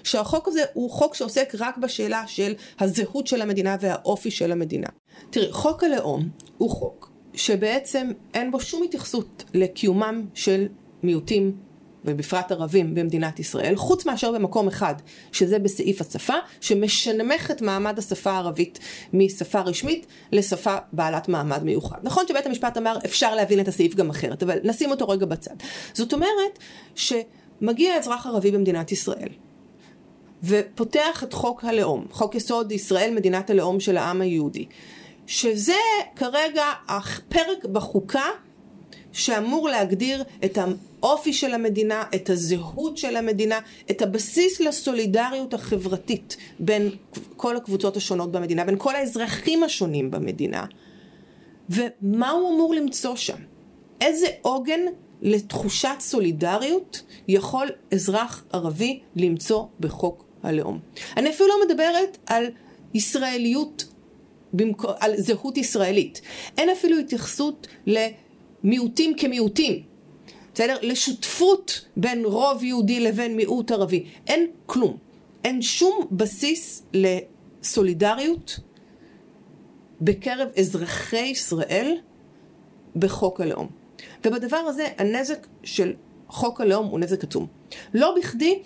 שהחוק 0.04 0.48
הזה 0.48 0.64
הוא 0.74 0.92
חוק 0.92 1.16
שעוסק 1.16 1.54
רק 1.60 1.78
בשאלה 1.78 2.24
של 2.28 2.54
הזהות 2.80 3.28
של 3.28 3.42
המדינה 3.42 3.76
והאופי 3.82 4.32
של 4.32 4.52
המדינה. 4.52 4.88
תראי, 5.30 5.52
חוק 5.52 5.84
הלאום 5.84 6.30
הוא 6.58 6.70
חוק 6.70 7.12
שבעצם 7.34 8.12
אין 8.34 8.52
בו 8.52 8.60
שום 8.60 8.84
התייחסות 8.84 9.44
לקיומם 9.54 10.26
של 10.34 10.68
מיעוטים 11.04 11.56
ובפרט 12.06 12.52
ערבים 12.52 12.96
במדינת 12.96 13.40
ישראל, 13.40 13.76
חוץ 13.76 14.06
מאשר 14.06 14.32
במקום 14.32 14.68
אחד, 14.68 14.96
שזה 15.32 15.60
בסעיף 15.60 16.02
השפה, 16.02 16.34
שמשנמך 16.62 17.52
את 17.52 17.62
מעמד 17.62 18.00
השפה 18.00 18.32
הערבית 18.32 18.80
משפה 19.14 19.62
רשמית 19.62 20.06
לשפה 20.32 20.76
בעלת 20.94 21.30
מעמד 21.30 21.64
מיוחד. 21.64 21.98
נכון 22.04 22.28
שבית 22.28 22.46
המשפט 22.46 22.78
אמר 22.78 22.98
אפשר 23.06 23.36
להבין 23.36 23.60
את 23.60 23.68
הסעיף 23.68 23.96
גם 23.96 24.10
אחרת, 24.10 24.44
אבל 24.44 24.58
נשים 24.64 24.92
אותו 24.92 25.08
רגע 25.10 25.26
בצד. 25.26 25.56
זאת 25.94 26.14
אומרת 26.14 26.60
שמגיע 26.96 27.98
אזרח 27.98 28.26
ערבי 28.26 28.52
במדינת 28.52 28.92
ישראל, 28.92 29.30
ופותח 30.44 31.24
את 31.24 31.34
חוק 31.34 31.64
הלאום, 31.64 32.06
חוק 32.12 32.36
יסוד 32.36 32.72
ישראל 32.72 33.14
מדינת 33.16 33.50
הלאום 33.50 33.80
של 33.80 33.98
העם 33.98 34.22
היהודי, 34.22 34.66
שזה 35.28 35.76
כרגע 36.16 36.66
הפרק 36.88 37.66
בחוקה 37.72 38.26
שאמור 39.12 39.70
להגדיר 39.70 40.24
את 40.46 40.58
האופי 40.58 41.34
של 41.34 41.54
המדינה, 41.54 42.04
את 42.16 42.30
הזהות 42.30 42.98
של 42.98 43.16
המדינה, 43.16 43.60
את 43.92 44.02
הבסיס 44.02 44.60
לסולידריות 44.60 45.54
החברתית 45.54 46.38
בין 46.60 46.90
כל 47.38 47.58
הקבוצות 47.58 47.98
השונות 47.98 48.32
במדינה, 48.32 48.66
בין 48.66 48.76
כל 48.78 48.96
האזרחים 48.96 49.64
השונים 49.64 50.12
במדינה. 50.12 50.66
ומה 51.70 52.30
הוא 52.30 52.56
אמור 52.56 52.74
למצוא 52.74 53.16
שם? 53.16 53.38
איזה 54.02 54.28
עוגן 54.42 54.80
לתחושת 55.22 55.96
סולידריות 56.00 57.02
יכול 57.28 57.68
אזרח 57.94 58.44
ערבי 58.54 59.00
למצוא 59.16 59.66
בחוק 59.80 60.31
הלאום. 60.44 60.80
אני 61.18 61.30
אפילו 61.30 61.50
לא 61.50 61.56
מדברת 61.66 62.18
על 62.26 62.46
ישראליות, 62.94 63.86
על 65.00 65.18
זהות 65.18 65.58
ישראלית. 65.58 66.22
אין 66.58 66.70
אפילו 66.70 66.98
התייחסות 66.98 67.68
למיעוטים 67.86 69.14
כמיעוטים. 69.18 69.84
בסדר? 70.54 70.76
לשותפות 70.82 71.86
בין 71.98 72.26
רוב 72.26 72.64
יהודי 72.64 73.00
לבין 73.00 73.36
מיעוט 73.36 73.72
ערבי. 73.72 74.06
אין 74.28 74.48
כלום. 74.66 74.98
אין 75.44 75.62
שום 75.62 76.08
בסיס 76.12 76.84
לסולידריות 76.94 78.60
בקרב 80.02 80.48
אזרחי 80.60 81.18
ישראל 81.18 81.98
בחוק 82.96 83.42
הלאום. 83.42 83.68
ובדבר 84.26 84.58
הזה 84.58 84.88
הנזק 84.98 85.48
של 85.64 85.94
חוק 86.28 86.62
הלאום 86.62 86.86
הוא 86.88 87.00
נזק 87.00 87.24
עצום. 87.24 87.48
לא 87.94 88.16
בכדי 88.20 88.60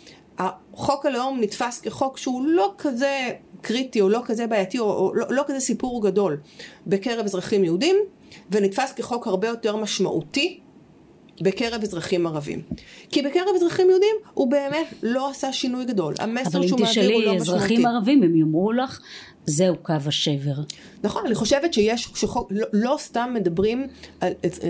חוק 0.73 1.05
הלאום 1.05 1.39
נתפס 1.41 1.81
כחוק 1.81 2.17
שהוא 2.17 2.43
לא 2.47 2.73
כזה 2.77 3.29
קריטי 3.61 4.01
או 4.01 4.09
לא 4.09 4.21
כזה 4.25 4.47
בעייתי 4.47 4.79
או, 4.79 4.85
או 4.85 5.15
לא, 5.15 5.25
לא 5.29 5.43
כזה 5.47 5.59
סיפור 5.59 6.03
גדול 6.03 6.37
בקרב 6.87 7.25
אזרחים 7.25 7.63
יהודים 7.63 7.95
ונתפס 8.51 8.93
כחוק 8.93 9.27
הרבה 9.27 9.47
יותר 9.47 9.75
משמעותי 9.75 10.59
בקרב 11.41 11.81
אזרחים 11.83 12.27
ערבים. 12.27 12.61
כי 13.09 13.21
בקרב 13.21 13.55
אזרחים 13.55 13.89
יהודים 13.89 14.15
הוא 14.33 14.51
באמת 14.51 14.87
לא 15.03 15.29
עשה 15.29 15.53
שינוי 15.53 15.85
גדול. 15.85 16.13
המסר 16.19 16.67
שהוא 16.67 16.79
מעביר 16.79 17.13
הוא 17.13 17.23
לא 17.23 17.35
משמעותי. 17.35 17.35
אבל 17.35 17.35
אם 17.35 17.37
תשאלי 17.37 17.37
אזרחים 17.37 17.85
ערבים 17.85 18.23
הם 18.23 18.35
יאמרו 18.35 18.71
לך 18.71 18.99
זהו 19.45 19.75
קו 19.81 19.93
השבר. 20.05 20.53
נכון, 21.03 21.25
אני 21.25 21.35
חושבת 21.35 21.73
שיש, 21.73 22.11
שחוק, 22.15 22.51
לא, 22.51 22.67
לא 22.73 22.95
סתם 22.99 23.31
מדברים 23.33 23.87
על, 24.21 24.33
אה, 24.43 24.69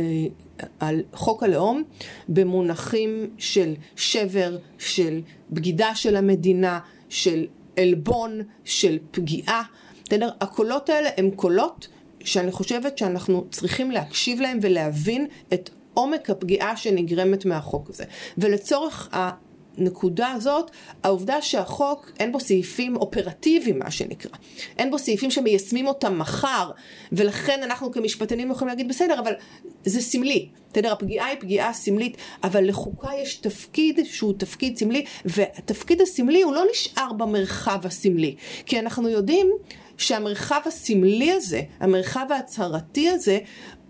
על 0.80 1.02
חוק 1.14 1.44
הלאום 1.44 1.84
במונחים 2.30 3.30
של 3.38 3.74
שבר, 3.96 4.58
של 4.78 5.22
בגידה 5.52 5.96
של 5.96 6.16
המדינה, 6.16 6.80
של 7.10 7.46
עלבון, 7.78 8.42
של 8.64 8.98
פגיעה. 9.12 9.64
בסדר? 10.06 10.30
הקולות 10.42 10.90
האלה 10.90 11.10
הם 11.18 11.32
קולות 11.32 11.88
שאני 12.24 12.52
חושבת 12.52 12.98
שאנחנו 12.98 13.46
צריכים 13.52 13.92
להקשיב 13.92 14.42
להם 14.42 14.60
ולהבין 14.62 15.28
את 15.54 15.70
עומק 15.94 16.30
הפגיעה 16.30 16.78
שנגרמת 16.78 17.46
מהחוק 17.46 17.90
הזה. 17.90 18.04
ולצורך 18.38 19.10
הנקודה 19.78 20.32
הזאת, 20.32 20.72
העובדה 21.04 21.42
שהחוק 21.42 22.12
אין 22.20 22.32
בו 22.32 22.40
סעיפים 22.40 22.96
אופרטיביים 22.96 23.80
מה 23.80 23.92
שנקרא, 23.92 24.32
אין 24.78 24.92
בו 24.92 25.00
סעיפים 25.00 25.32
שמיישמים 25.32 25.88
אותם 25.88 26.20
מחר, 26.20 26.72
ולכן 27.12 27.64
אנחנו 27.64 27.92
כמשפטנים 27.92 28.52
יכולים 28.52 28.68
להגיד 28.68 28.88
בסדר, 28.88 29.20
אבל 29.20 29.34
זה 29.86 30.02
סמלי, 30.02 30.50
בסדר, 30.74 30.92
הפגיעה 30.92 31.28
היא 31.28 31.38
פגיעה 31.40 31.74
סמלית, 31.74 32.18
אבל 32.44 32.70
לחוקה 32.70 33.10
יש 33.22 33.36
תפקיד 33.36 34.00
שהוא 34.04 34.34
תפקיד 34.38 34.78
סמלי, 34.78 35.06
והתפקיד 35.26 36.02
הסמלי 36.02 36.42
הוא 36.42 36.54
לא 36.54 36.64
נשאר 36.72 37.14
במרחב 37.14 37.86
הסמלי, 37.86 38.36
כי 38.66 38.80
אנחנו 38.80 39.10
יודעים 39.10 39.52
שהמרחב 39.98 40.62
הסמלי 40.66 41.32
הזה, 41.32 41.62
המרחב 41.80 42.26
ההצהרתי 42.30 43.10
הזה, 43.10 43.40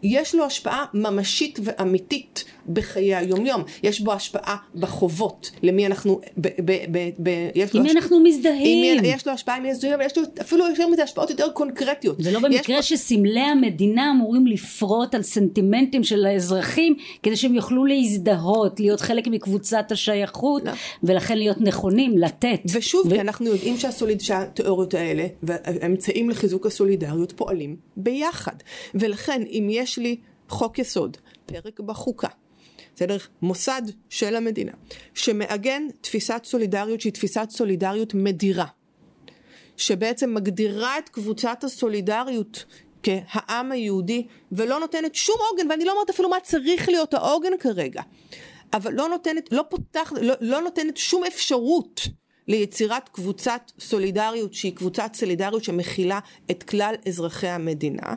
יש 0.05 0.35
לו 0.35 0.45
השפעה 0.45 0.85
ממשית 0.93 1.59
ואמיתית 1.63 2.45
בחיי 2.69 3.15
היומיום. 3.15 3.63
יש 3.83 4.01
בו 4.01 4.13
השפעה 4.13 4.57
בחובות, 4.75 5.51
למי 5.63 5.85
אנחנו, 5.85 6.19
ב, 6.37 6.47
ב, 6.65 6.71
ב, 6.91 7.09
ב, 7.23 7.29
יש 7.55 7.73
לו... 7.73 7.79
עם 7.79 7.85
מי 7.85 7.91
אנחנו 7.91 8.19
מזדהים. 8.19 8.97
עם, 8.99 9.05
יש 9.05 9.27
לו 9.27 9.33
השפעה 9.33 9.55
עם 9.55 9.63
מי 9.63 9.71
מזדהים, 9.71 9.93
אבל 9.93 10.05
יש 10.05 10.17
לו 10.17 10.23
אפילו 10.41 10.69
יותר 10.69 10.87
מזה 10.87 11.03
השפעות 11.03 11.29
יותר 11.29 11.49
קונקרטיות. 11.49 12.23
זה 12.23 12.31
לא 12.31 12.39
במקרה 12.39 12.75
פה... 12.75 12.81
שסמלי 12.81 13.39
המדינה 13.39 14.11
אמורים 14.11 14.47
לפרוט 14.47 15.15
על 15.15 15.21
סנטימנטים 15.21 16.03
של 16.03 16.25
האזרחים, 16.25 16.95
כדי 17.23 17.35
שהם 17.35 17.55
יוכלו 17.55 17.85
להזדהות, 17.85 18.79
להיות 18.79 19.01
חלק 19.01 19.27
מקבוצת 19.27 19.91
השייכות, 19.91 20.65
לא. 20.65 20.71
ולכן 21.03 21.37
להיות 21.37 21.61
נכונים, 21.61 22.17
לתת. 22.17 22.59
ושוב, 22.73 23.07
ו... 23.09 23.21
אנחנו 23.21 23.45
יודעים 23.45 23.77
שהסוליד, 23.77 24.21
שהתיאוריות 24.21 24.93
האלה, 24.93 25.25
והאמצעים 25.43 26.29
לחיזוק 26.29 26.65
הסולידריות 26.65 27.31
פועלים 27.31 27.75
ביחד. 27.97 28.55
ולכן, 28.95 29.43
אם 29.49 29.67
יש 29.71 29.94
לי 29.97 30.17
חוק 30.49 30.79
יסוד, 30.79 31.17
פרק 31.45 31.79
בחוקה, 31.79 32.27
בסדר? 32.95 33.17
מוסד 33.41 33.81
של 34.09 34.35
המדינה, 34.35 34.71
שמעגן 35.13 35.83
תפיסת 36.01 36.41
סולידריות 36.43 37.01
שהיא 37.01 37.13
תפיסת 37.13 37.47
סולידריות 37.49 38.13
מדירה, 38.13 38.65
שבעצם 39.77 40.33
מגדירה 40.33 40.97
את 40.97 41.09
קבוצת 41.09 41.63
הסולידריות 41.63 42.65
כהעם 43.03 43.71
היהודי, 43.71 44.27
ולא 44.51 44.79
נותנת 44.79 45.15
שום 45.15 45.35
עוגן, 45.51 45.71
ואני 45.71 45.85
לא 45.85 45.91
אומרת 45.91 46.09
אפילו 46.09 46.29
מה 46.29 46.39
צריך 46.43 46.89
להיות 46.89 47.13
העוגן 47.13 47.57
כרגע, 47.59 48.01
אבל 48.73 48.93
לא 48.93 49.09
נותנת, 49.09 49.51
לא 49.51 49.63
פותח, 49.69 50.13
לא, 50.21 50.33
לא 50.41 50.61
נותנת 50.61 50.97
שום 50.97 51.23
אפשרות 51.23 52.01
ליצירת 52.47 53.09
קבוצת 53.09 53.71
סולידריות 53.79 54.53
שהיא 54.53 54.75
קבוצת 54.75 55.09
סולידריות 55.13 55.63
שמכילה 55.63 56.19
את 56.51 56.63
כלל 56.63 56.95
אזרחי 57.07 57.47
המדינה. 57.47 58.13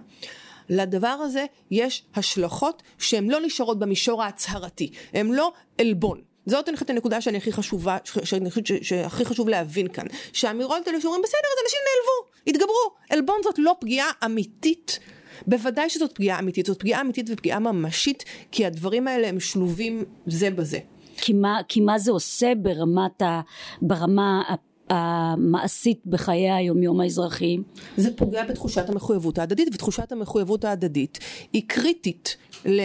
לדבר 0.69 1.09
הזה 1.09 1.47
יש 1.71 2.05
השלכות 2.15 2.83
שהן 2.99 3.31
לא 3.31 3.41
נשארות 3.41 3.79
במישור 3.79 4.23
ההצהרתי, 4.23 4.91
הן 5.13 5.33
לא 5.33 5.53
עלבון. 5.79 6.21
זאת 6.47 6.69
אני 6.69 6.77
חושבת 6.77 6.91
הנקודה 6.91 7.21
שאני 7.21 7.39
הכי 7.39 7.53
חשובה, 7.53 7.97
שאני 8.25 8.51
חושבת 8.51 8.67
שהכי 8.83 9.25
חשוב 9.25 9.49
להבין 9.49 9.89
כאן. 9.89 10.05
שהאמירות 10.33 10.87
האלה 10.87 11.01
שאומרים 11.01 11.23
בסדר 11.23 11.39
אז 11.39 11.65
אנשים 11.65 11.81
נעלבו, 11.89 12.31
התגברו. 12.47 12.95
עלבון 13.11 13.37
זאת 13.45 13.59
לא 13.59 13.75
פגיעה 13.81 14.11
אמיתית. 14.25 14.99
בוודאי 15.47 15.91
שזאת 15.91 16.13
פגיעה 16.15 16.39
אמיתית, 16.39 16.67
זאת 16.67 16.81
פגיעה 16.81 17.01
אמיתית 17.01 17.27
ופגיעה 17.31 17.59
ממשית, 17.59 18.25
כי 18.53 18.67
הדברים 18.67 19.09
האלה 19.09 19.29
הם 19.29 19.41
שלובים 19.41 20.05
זה 20.27 20.51
בזה. 20.51 20.79
כי 21.17 21.33
מה, 21.33 21.61
כי 21.69 21.81
מה 21.81 21.99
זה 21.99 22.11
עושה 22.11 22.53
ברמת 22.55 23.23
ה, 23.23 23.41
ברמה 23.83 24.43
המעשית 24.91 26.01
בחיי 26.07 26.51
היומיום 26.51 27.01
האזרחיים? 27.01 27.63
זה 27.97 28.17
פוגע 28.17 28.45
בתחושת 28.45 28.89
המחויבות 28.89 29.39
ההדדית, 29.39 29.69
ותחושת 29.75 30.13
המחויבות 30.13 30.65
ההדדית 30.65 31.19
היא 31.53 31.63
קריטית 31.67 32.37
ל... 32.67 32.81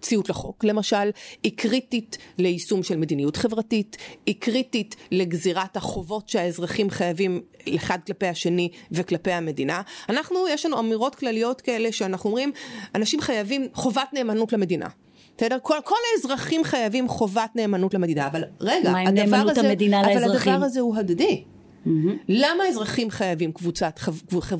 ציות 0.00 0.28
לחוק, 0.28 0.64
למשל, 0.64 1.10
היא 1.42 1.52
קריטית 1.56 2.18
ליישום 2.38 2.82
של 2.82 2.96
מדיניות 2.96 3.36
חברתית, 3.36 3.96
היא 4.26 4.34
קריטית 4.38 4.96
לגזירת 5.10 5.76
החובות 5.76 6.28
שהאזרחים 6.28 6.90
חייבים 6.90 7.40
אחד 7.76 7.98
כלפי 8.06 8.26
השני 8.26 8.68
וכלפי 8.92 9.32
המדינה. 9.32 9.82
אנחנו, 10.08 10.48
יש 10.48 10.66
לנו 10.66 10.78
אמירות 10.78 11.14
כלליות 11.14 11.60
כאלה 11.60 11.92
שאנחנו 11.92 12.30
אומרים, 12.30 12.52
אנשים 12.94 13.20
חייבים 13.20 13.66
חובת 13.74 14.08
נאמנות 14.12 14.52
למדינה. 14.52 14.88
בסדר? 15.36 15.58
כל, 15.62 15.78
כל 15.84 15.96
האזרחים 16.14 16.64
חייבים 16.64 17.08
חובת 17.08 17.50
נאמנות 17.54 17.94
למדינה, 17.94 18.26
אבל 18.26 18.44
רגע, 18.60 18.92
מה 18.92 18.98
עם 18.98 19.08
נאמנות 19.08 19.58
הזה, 19.58 19.68
המדינה 19.68 20.00
אבל 20.00 20.14
לאזרחים? 20.14 20.52
הדבר 20.52 20.64
הזה 20.64 20.80
הוא 20.80 20.96
הדדי. 20.96 21.44
Mm-hmm. 21.86 21.88
למה 22.28 22.64
האזרחים 22.64 23.10
חייבים 23.10 23.52
קבוצת 23.52 24.00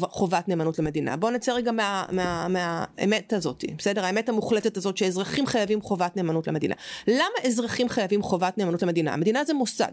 חובת 0.00 0.48
נאמנות 0.48 0.78
למדינה? 0.78 1.16
בואו 1.16 1.32
נצא 1.32 1.52
רגע 1.52 1.72
מהאמת 1.72 2.12
מה, 2.12 2.86
מה, 3.06 3.16
הזאת, 3.30 3.64
בסדר? 3.78 4.04
האמת 4.04 4.28
המוחלטת 4.28 4.76
הזאת 4.76 4.96
שאזרחים 4.96 5.46
חייבים 5.46 5.82
חובת 5.82 6.16
נאמנות 6.16 6.48
למדינה. 6.48 6.74
למה 7.08 7.24
אזרחים 7.46 7.88
חייבים 7.88 8.22
חובת 8.22 8.58
נאמנות 8.58 8.82
למדינה? 8.82 9.12
המדינה 9.12 9.44
זה 9.44 9.54
מוסד. 9.54 9.92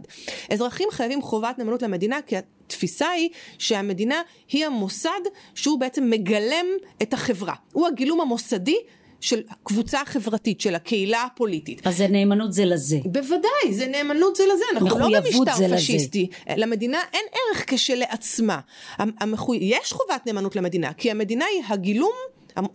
אזרחים 0.51 0.87
חייבים 0.91 1.21
חובת 1.21 1.57
נאמנות 1.57 1.81
למדינה 1.81 2.19
כי 2.25 2.35
התפיסה 2.37 3.09
היא 3.09 3.29
שהמדינה 3.57 4.21
היא 4.49 4.65
המוסד 4.65 5.21
שהוא 5.55 5.79
בעצם 5.79 6.09
מגלם 6.09 6.65
את 7.01 7.13
החברה. 7.13 7.55
הוא 7.71 7.87
הגילום 7.87 8.21
המוסדי 8.21 8.77
של 9.23 9.41
קבוצה 9.63 9.99
חברתית, 10.05 10.61
של 10.61 10.75
הקהילה 10.75 11.23
הפוליטית. 11.23 11.87
אז 11.87 11.97
זה 11.97 12.07
נאמנות 12.07 12.53
זה 12.53 12.65
לזה. 12.65 12.97
בוודאי, 13.05 13.71
זה 13.71 13.87
נאמנות 13.87 14.35
זה 14.35 14.43
לזה, 14.53 14.63
אנחנו 14.73 14.99
לא 14.99 15.19
במשטר 15.19 15.75
פשיסטי. 15.75 16.27
לזה. 16.49 16.61
למדינה 16.61 16.99
אין 17.13 17.25
ערך 17.33 17.63
כשלעצמה. 17.67 18.59
המחו... 18.97 19.55
יש 19.55 19.93
חובת 19.93 20.21
נאמנות 20.25 20.55
למדינה, 20.55 20.93
כי 20.93 21.11
המדינה 21.11 21.45
היא 21.45 21.63
הגילום 21.69 22.13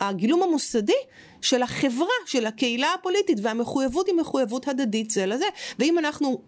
הגילום 0.01 0.43
המוסדי 0.43 0.93
של 1.41 1.63
החברה, 1.63 2.07
של 2.27 2.47
הקהילה 2.47 2.95
הפוליטית, 2.95 3.39
והמחויבות 3.43 4.07
היא 4.07 4.15
מחויבות 4.15 4.69
הדדית 4.69 5.11
זה 5.11 5.27
לזה. 5.27 5.47
ואם 5.79 5.99
אנחנו 5.99 6.41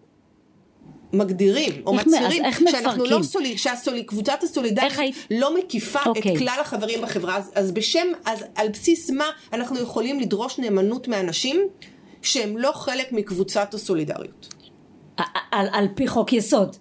מגדירים 1.13 1.81
או 1.85 1.93
מצהירים 1.93 2.43
שאנחנו 2.71 3.05
לא 3.05 3.23
סולי, 3.23 3.57
שקבוצת 3.57 4.43
הסולידריות 4.43 4.97
היית... 4.97 5.15
לא 5.31 5.57
מקיפה 5.57 5.99
okay. 5.99 6.03
את 6.03 6.07
אוקיי. 6.07 6.37
כלל 6.37 6.57
החברים 6.61 7.01
בחברה, 7.01 7.37
אז, 7.37 7.51
אז 7.55 7.71
בשם, 7.71 8.07
אז 8.25 8.43
על 8.55 8.69
בסיס 8.69 9.09
מה 9.09 9.29
אנחנו 9.53 9.79
יכולים 9.79 10.19
לדרוש 10.19 10.59
נאמנות 10.59 11.07
מאנשים 11.07 11.67
שהם 12.21 12.57
לא 12.57 12.71
חלק 12.71 13.11
מקבוצת 13.11 13.73
הסולידריות? 13.73 14.53
על, 15.51 15.67
על 15.71 15.87
פי 15.95 16.07
חוק 16.07 16.33
יסוד. 16.33 16.75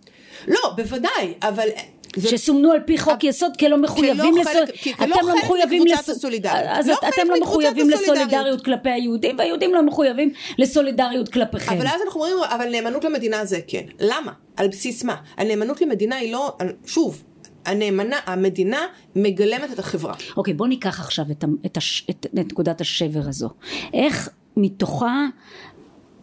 לא, 0.49 0.73
בוודאי, 0.77 1.35
אבל 1.43 1.69
שסומנו 2.19 2.73
על 2.73 2.81
פי 2.81 2.99
חוק 2.99 3.25
יסוד 3.25 3.57
כלא 3.57 3.79
מחויבים 3.79 4.37
לסולידריות. 4.37 4.71
אתם 4.93 5.11
לא 5.27 5.35
מחויבים 5.43 5.87
לסולידריות. 5.87 6.87
לא 6.87 6.95
אתם 7.09 7.29
לא 7.31 7.41
מחויבים 7.41 7.91
לסולידריות 7.91 8.65
כלפי 8.65 8.91
היהודים, 8.91 9.39
והיהודים 9.39 9.75
לא 9.75 9.83
מחויבים 9.83 10.33
לסולידריות 10.59 11.29
כלפיכם. 11.29 11.77
אבל 11.77 11.87
אז 11.87 12.01
אנחנו 12.07 12.21
אומרים, 12.21 12.37
אבל 12.45 12.71
נאמנות 12.71 13.05
למדינה 13.05 13.45
זה 13.45 13.61
כן. 13.67 13.83
למה? 14.01 14.33
על 14.57 14.69
בסיס 14.69 15.05
מה? 15.05 15.17
הנאמנות 15.37 15.81
למדינה 15.81 16.17
היא 16.17 16.33
לא, 16.33 16.57
שוב, 16.87 17.23
הנאמנה, 17.65 18.17
המדינה 18.27 18.81
מגלמת 19.17 19.73
את 19.73 19.79
החברה. 19.79 20.15
אוקיי, 20.37 20.55
בוא 20.55 20.67
ניקח 20.67 21.01
עכשיו 21.01 21.25
את, 21.31 21.45
את, 21.67 21.77
הש, 21.77 22.07
את 22.11 22.27
נקודת 22.33 22.81
השבר 22.81 23.29
הזו. 23.29 23.49
איך 23.95 24.29
מתוכה 24.57 25.27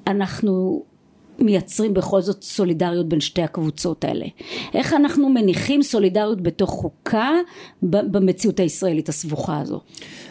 אנחנו 0.08 0.84
מייצרים 1.40 1.94
בכל 1.94 2.22
זאת 2.22 2.44
סולידריות 2.44 3.10
בין 3.10 3.20
שתי 3.20 3.42
הקבוצות 3.42 4.04
האלה? 4.04 4.26
איך 4.74 4.94
אנחנו 4.94 5.30
מניחים 5.30 5.84
סולידריות 5.84 6.42
בתוך 6.42 6.70
חוקה 6.70 7.32
במציאות 7.82 8.60
הישראלית 8.60 9.10
הסבוכה 9.10 9.60
הזו? 9.60 9.82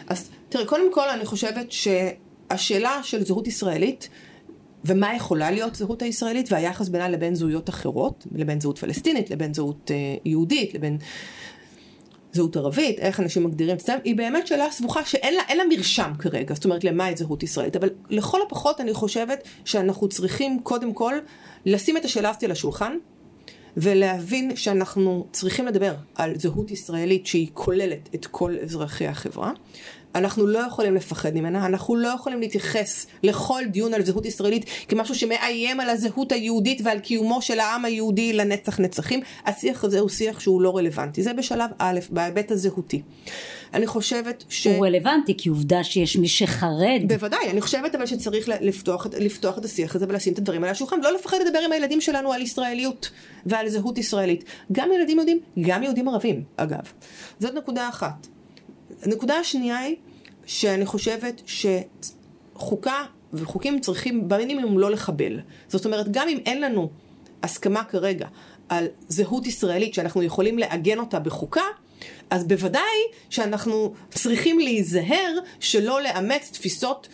אז 0.07 0.29
תראי, 0.49 0.65
קודם 0.65 0.93
כל 0.93 1.09
אני 1.09 1.25
חושבת 1.25 1.71
שהשאלה 1.71 2.99
של 3.03 3.25
זהות 3.25 3.47
ישראלית 3.47 4.09
ומה 4.85 5.15
יכולה 5.15 5.51
להיות 5.51 5.75
זהות 5.75 6.01
הישראלית 6.01 6.51
והיחס 6.51 6.89
בינה 6.89 7.09
לבין 7.09 7.35
זהויות 7.35 7.69
אחרות, 7.69 8.27
לבין 8.35 8.61
זהות 8.61 8.77
פלסטינית, 8.77 9.29
לבין 9.29 9.53
זהות 9.53 9.91
אה, 9.91 10.15
יהודית, 10.25 10.73
לבין 10.73 10.97
זהות 12.31 12.57
ערבית, 12.57 12.99
איך 12.99 13.19
אנשים 13.19 13.43
מגדירים 13.43 13.75
את 13.75 13.81
עצמם, 13.81 13.97
היא 14.03 14.15
באמת 14.15 14.47
שאלה 14.47 14.71
סבוכה 14.71 15.05
שאין 15.05 15.33
לה, 15.33 15.41
לה 15.55 15.63
מרשם 15.69 16.11
כרגע, 16.19 16.55
זאת 16.55 16.65
אומרת 16.65 16.83
למה 16.83 17.11
את 17.11 17.17
זהות 17.17 17.43
ישראלית, 17.43 17.75
אבל 17.75 17.89
לכל 18.09 18.39
הפחות 18.47 18.81
אני 18.81 18.93
חושבת 18.93 19.43
שאנחנו 19.65 20.09
צריכים 20.09 20.59
קודם 20.63 20.93
כל 20.93 21.13
לשים 21.65 21.97
את 21.97 22.05
השאלה 22.05 22.29
הזאת 22.29 22.43
על 22.43 22.51
השולחן, 22.51 22.97
ולהבין 23.77 24.55
שאנחנו 24.55 25.27
צריכים 25.31 25.65
לדבר 25.65 25.95
על 26.15 26.39
זהות 26.39 26.71
ישראלית 26.71 27.25
שהיא 27.25 27.47
כוללת 27.53 28.09
את 28.15 28.25
כל 28.25 28.55
אזרחי 28.63 29.07
החברה. 29.07 29.51
אנחנו 30.15 30.47
לא 30.47 30.59
יכולים 30.59 30.95
לפחד 30.95 31.33
ממנה, 31.33 31.65
אנחנו 31.65 31.95
לא 31.95 32.07
יכולים 32.07 32.39
להתייחס 32.39 33.07
לכל 33.23 33.63
דיון 33.71 33.93
על 33.93 34.05
זהות 34.05 34.25
ישראלית 34.25 34.65
כמשהו 34.87 35.15
שמאיים 35.15 35.79
על 35.79 35.89
הזהות 35.89 36.31
היהודית 36.31 36.81
ועל 36.83 36.99
קיומו 36.99 37.41
של 37.41 37.59
העם 37.59 37.85
היהודי 37.85 38.33
לנצח 38.33 38.79
נצחים. 38.79 39.19
השיח 39.45 39.83
הזה 39.83 39.99
הוא 39.99 40.09
שיח 40.09 40.39
שהוא 40.39 40.61
לא 40.61 40.77
רלוונטי. 40.77 41.23
זה 41.23 41.33
בשלב 41.33 41.69
א', 41.77 41.99
בהיבט 42.09 42.51
הזהותי. 42.51 43.01
אני 43.73 43.87
חושבת 43.87 44.43
ש... 44.49 44.67
הוא 44.67 44.85
רלוונטי, 44.85 45.37
כי 45.37 45.49
עובדה 45.49 45.83
שיש 45.83 46.17
מי 46.17 46.27
שחרד. 46.27 47.01
בוודאי, 47.07 47.49
אני 47.51 47.61
חושבת 47.61 47.95
אבל 47.95 48.05
שצריך 48.05 48.49
לפתוח, 48.61 49.07
לפתוח 49.19 49.57
את 49.57 49.65
השיח 49.65 49.95
הזה 49.95 50.05
ולשים 50.09 50.33
את 50.33 50.37
הדברים 50.37 50.63
על 50.63 50.69
השולחן, 50.69 50.99
לא 51.01 51.13
לפחד 51.13 51.37
לדבר 51.47 51.59
עם 51.59 51.71
הילדים 51.71 52.01
שלנו 52.01 52.33
על 52.33 52.41
ישראליות 52.41 53.09
ועל 53.45 53.69
זהות 53.69 53.97
ישראלית. 53.97 54.43
גם 54.71 54.89
ילדים 54.95 55.17
יהודים, 55.17 55.39
גם 55.61 55.83
יהודים 55.83 56.07
ערבים, 56.07 56.43
אגב. 56.57 56.91
זאת 57.39 57.53
נקודה 57.53 57.89
אחת. 57.89 58.36
הנקודה 59.03 59.35
השנייה 59.35 59.77
היא 59.77 59.95
שאני 60.45 60.85
חושבת 60.85 61.41
שחוקה 62.55 63.03
וחוקים 63.33 63.79
צריכים 63.79 64.29
במינימום 64.29 64.79
לא 64.79 64.91
לחבל. 64.91 65.39
זאת 65.67 65.85
אומרת, 65.85 66.11
גם 66.11 66.27
אם 66.27 66.37
אין 66.45 66.61
לנו 66.61 66.89
הסכמה 67.43 67.83
כרגע 67.83 68.27
על 68.69 68.87
זהות 69.07 69.47
ישראלית 69.47 69.93
שאנחנו 69.93 70.23
יכולים 70.23 70.59
לעגן 70.59 70.99
אותה 70.99 71.19
בחוקה, 71.19 71.61
אז 72.29 72.47
בוודאי 72.47 72.97
שאנחנו 73.29 73.93
צריכים 74.09 74.59
להיזהר 74.59 75.33
שלא 75.59 76.01
לאמץ 76.01 76.49
תפיסות 76.53 77.07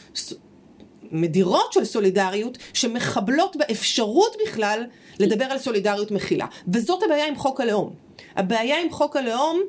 מדירות 1.11 1.73
של 1.73 1.85
סולידריות 1.85 2.57
שמחבלות 2.73 3.55
באפשרות 3.55 4.35
בכלל 4.45 4.83
לדבר 5.19 5.45
על 5.45 5.57
סולידריות 5.57 6.11
מכילה. 6.11 6.45
וזאת 6.67 7.03
הבעיה 7.03 7.27
עם 7.27 7.35
חוק 7.35 7.61
הלאום. 7.61 7.93
הבעיה 8.35 8.81
עם 8.81 8.91
חוק 8.91 9.15
הלאום 9.15 9.61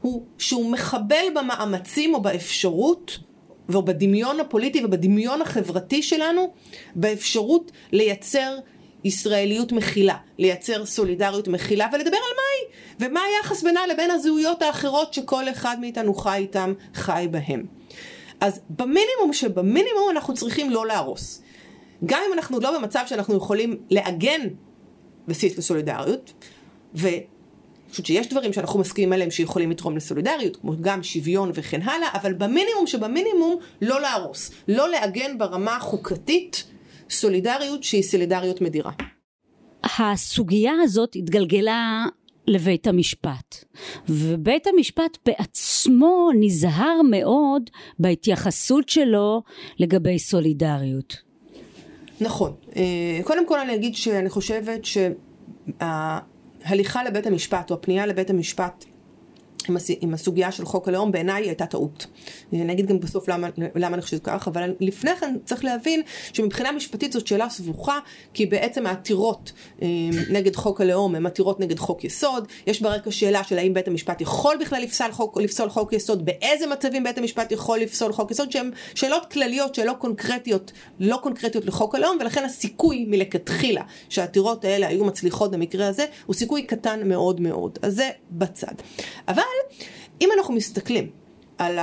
הוא 0.00 0.26
שהוא 0.38 0.72
מחבל 0.72 1.24
במאמצים 1.34 2.14
או 2.14 2.20
באפשרות 2.20 3.18
ובדמיון 3.68 4.40
הפוליטי 4.40 4.84
ובדמיון 4.84 5.42
החברתי 5.42 6.02
שלנו 6.02 6.52
באפשרות 6.94 7.72
לייצר 7.92 8.58
ישראליות 9.04 9.72
מכילה, 9.72 10.16
לייצר 10.38 10.86
סולידריות 10.86 11.48
מכילה 11.48 11.86
ולדבר 11.92 12.16
על 12.16 12.36
מהי 12.36 13.08
ומה 13.08 13.20
היחס 13.20 13.62
בינה 13.62 13.86
לבין 13.86 14.10
הזהויות 14.10 14.62
האחרות 14.62 15.14
שכל 15.14 15.48
אחד 15.48 15.76
מאיתנו 15.80 16.14
חי 16.14 16.36
איתם, 16.36 16.72
חי 16.94 17.28
בהם. 17.30 17.66
אז 18.40 18.60
במינימום 18.70 19.32
שבמינימום 19.32 20.10
אנחנו 20.10 20.34
צריכים 20.34 20.70
לא 20.70 20.86
להרוס. 20.86 21.42
גם 22.06 22.20
אם 22.28 22.32
אנחנו 22.32 22.60
לא 22.60 22.78
במצב 22.78 23.02
שאנחנו 23.06 23.36
יכולים 23.36 23.76
לעגן 23.90 24.40
בסיס 25.28 25.58
לסולידריות, 25.58 26.32
חושבת 27.90 28.06
שיש 28.06 28.28
דברים 28.28 28.52
שאנחנו 28.52 28.80
מסכימים 28.80 29.12
עליהם 29.12 29.30
שיכולים 29.30 29.70
לתרום 29.70 29.96
לסולידריות, 29.96 30.56
כמו 30.56 30.72
גם 30.80 31.02
שוויון 31.02 31.50
וכן 31.54 31.82
הלאה, 31.82 32.08
אבל 32.14 32.32
במינימום 32.32 32.86
שבמינימום 32.86 33.56
לא 33.82 34.00
להרוס, 34.00 34.50
לא 34.68 34.88
לעגן 34.88 35.38
ברמה 35.38 35.76
החוקתית 35.76 36.64
סולידריות 37.10 37.84
שהיא 37.84 38.02
סולידריות 38.02 38.60
מדירה. 38.60 38.92
הסוגיה 39.98 40.72
הזאת 40.82 41.16
התגלגלה 41.16 42.04
לבית 42.46 42.86
המשפט 42.86 43.64
ובית 44.08 44.66
המשפט 44.66 45.18
בעצמו 45.26 46.30
נזהר 46.40 47.02
מאוד 47.10 47.70
בהתייחסות 47.98 48.88
שלו 48.88 49.42
לגבי 49.78 50.18
סולידריות. 50.18 51.16
נכון. 52.20 52.52
אה, 52.76 53.20
קודם 53.24 53.46
כל 53.46 53.58
אני 53.58 53.74
אגיד 53.74 53.94
שאני 53.94 54.30
חושבת 54.30 54.84
שההליכה 56.62 57.04
לבית 57.04 57.26
המשפט 57.26 57.70
או 57.70 57.74
הפנייה 57.74 58.06
לבית 58.06 58.30
המשפט 58.30 58.84
עם, 59.70 59.76
הס... 59.76 59.90
עם 60.00 60.14
הסוגיה 60.14 60.52
של 60.52 60.64
חוק 60.64 60.88
הלאום 60.88 61.12
בעיניי 61.12 61.42
הייתה 61.42 61.66
טעות. 61.66 62.06
אני 62.52 62.72
אגיד 62.72 62.86
גם 62.86 63.00
בסוף 63.00 63.28
למה, 63.28 63.48
למה 63.74 63.94
אני 63.94 64.02
חושבת 64.02 64.20
כך, 64.24 64.48
אבל 64.48 64.74
לפני 64.80 65.16
כן 65.16 65.36
צריך 65.44 65.64
להבין 65.64 66.02
שמבחינה 66.32 66.72
משפטית 66.72 67.12
זאת 67.12 67.26
שאלה 67.26 67.48
סבוכה, 67.48 67.98
כי 68.34 68.46
בעצם 68.46 68.86
העתירות 68.86 69.52
אה, 69.82 69.88
נגד 70.30 70.56
חוק 70.56 70.80
הלאום 70.80 71.14
הן 71.14 71.26
עתירות 71.26 71.60
נגד 71.60 71.78
חוק 71.78 72.04
יסוד, 72.04 72.48
יש 72.66 72.82
ברקע 72.82 73.10
שאלה 73.10 73.44
של 73.44 73.58
האם 73.58 73.74
בית 73.74 73.88
המשפט 73.88 74.20
יכול 74.20 74.56
בכלל 74.60 74.82
לפסול 74.82 75.12
חוק, 75.12 75.38
לפסול 75.38 75.70
חוק 75.70 75.92
יסוד, 75.92 76.24
באיזה 76.24 76.66
מצבים 76.66 77.04
בית 77.04 77.18
המשפט 77.18 77.52
יכול 77.52 77.78
לפסול 77.78 78.12
חוק 78.12 78.30
יסוד, 78.30 78.52
שהן 78.52 78.70
שאלות 78.94 79.26
כלליות, 79.32 79.74
שאלות 79.74 79.96
קונקרטיות, 79.98 80.72
לא 81.00 81.18
קונקרטיות 81.22 81.64
לחוק 81.64 81.94
הלאום, 81.94 82.16
ולכן 82.20 82.44
הסיכוי 82.44 83.04
מלכתחילה 83.08 83.82
שהעתירות 84.08 84.64
האלה 84.64 84.88
היו 84.88 85.04
מצליחות 85.04 85.50
במקרה 85.50 85.88
הזה, 85.88 86.06
הוא 86.26 86.34
סיכוי 86.34 86.62
קטן 86.62 87.08
מאוד 87.08 87.40
מאוד. 87.40 87.78
אז 87.82 87.94
זה 87.94 88.10
בצד. 88.30 88.74
אבל 89.28 89.42
אם 90.20 90.28
אנחנו 90.38 90.54
מסתכלים 90.54 91.10
על 91.58 91.78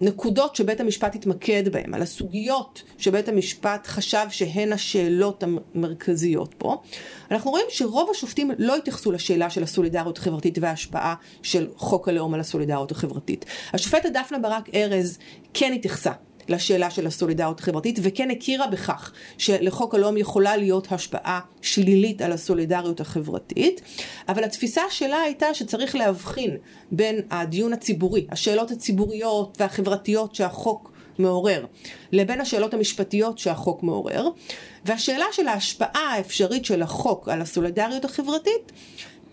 הנקודות 0.00 0.56
שבית 0.56 0.80
המשפט 0.80 1.14
התמקד 1.14 1.68
בהן, 1.68 1.94
על 1.94 2.02
הסוגיות 2.02 2.82
שבית 2.98 3.28
המשפט 3.28 3.86
חשב 3.86 4.26
שהן 4.30 4.72
השאלות 4.72 5.42
המרכזיות 5.42 6.54
פה, 6.58 6.82
אנחנו 7.30 7.50
רואים 7.50 7.66
שרוב 7.68 8.10
השופטים 8.10 8.50
לא 8.58 8.76
התייחסו 8.76 9.12
לשאלה 9.12 9.50
של 9.50 9.62
הסולידריות 9.62 10.18
החברתית 10.18 10.58
וההשפעה 10.60 11.14
של 11.42 11.68
חוק 11.76 12.08
הלאום 12.08 12.34
על 12.34 12.40
הסולידריות 12.40 12.90
החברתית. 12.90 13.44
השופטת 13.72 14.10
דפנה 14.12 14.38
ברק 14.38 14.74
ארז 14.74 15.18
כן 15.54 15.72
התייחסה 15.72 16.12
לשאלה 16.48 16.90
של 16.90 17.06
הסולידריות 17.06 17.60
החברתית, 17.60 17.98
וכן 18.02 18.30
הכירה 18.30 18.66
בכך 18.66 19.12
שלחוק 19.38 19.94
הלאום 19.94 20.16
יכולה 20.16 20.56
להיות 20.56 20.92
השפעה 20.92 21.40
שלילית 21.62 22.22
על 22.22 22.32
הסולידריות 22.32 23.00
החברתית, 23.00 23.80
אבל 24.28 24.44
התפיסה 24.44 24.82
שלה 24.90 25.20
הייתה 25.20 25.54
שצריך 25.54 25.96
להבחין 25.96 26.56
בין 26.92 27.20
הדיון 27.30 27.72
הציבורי, 27.72 28.26
השאלות 28.30 28.70
הציבוריות 28.70 29.56
והחברתיות 29.60 30.34
שהחוק 30.34 30.92
מעורר, 31.18 31.66
לבין 32.12 32.40
השאלות 32.40 32.74
המשפטיות 32.74 33.38
שהחוק 33.38 33.82
מעורר, 33.82 34.28
והשאלה 34.84 35.24
של 35.32 35.48
ההשפעה 35.48 36.14
האפשרית 36.14 36.64
של 36.64 36.82
החוק 36.82 37.28
על 37.28 37.40
הסולידריות 37.40 38.04
החברתית 38.04 38.72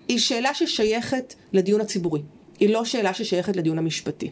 היא 0.08 0.20
שאלה 0.20 0.54
ששייכת 0.54 1.36
לדיון 1.54 1.82
הציבורי. 1.82 2.22
היא 2.60 2.70
לא 2.70 2.86
שאלה 2.86 3.14
ששייכת 3.14 3.56
לדיון 3.56 3.78
המשפטי. 3.78 4.30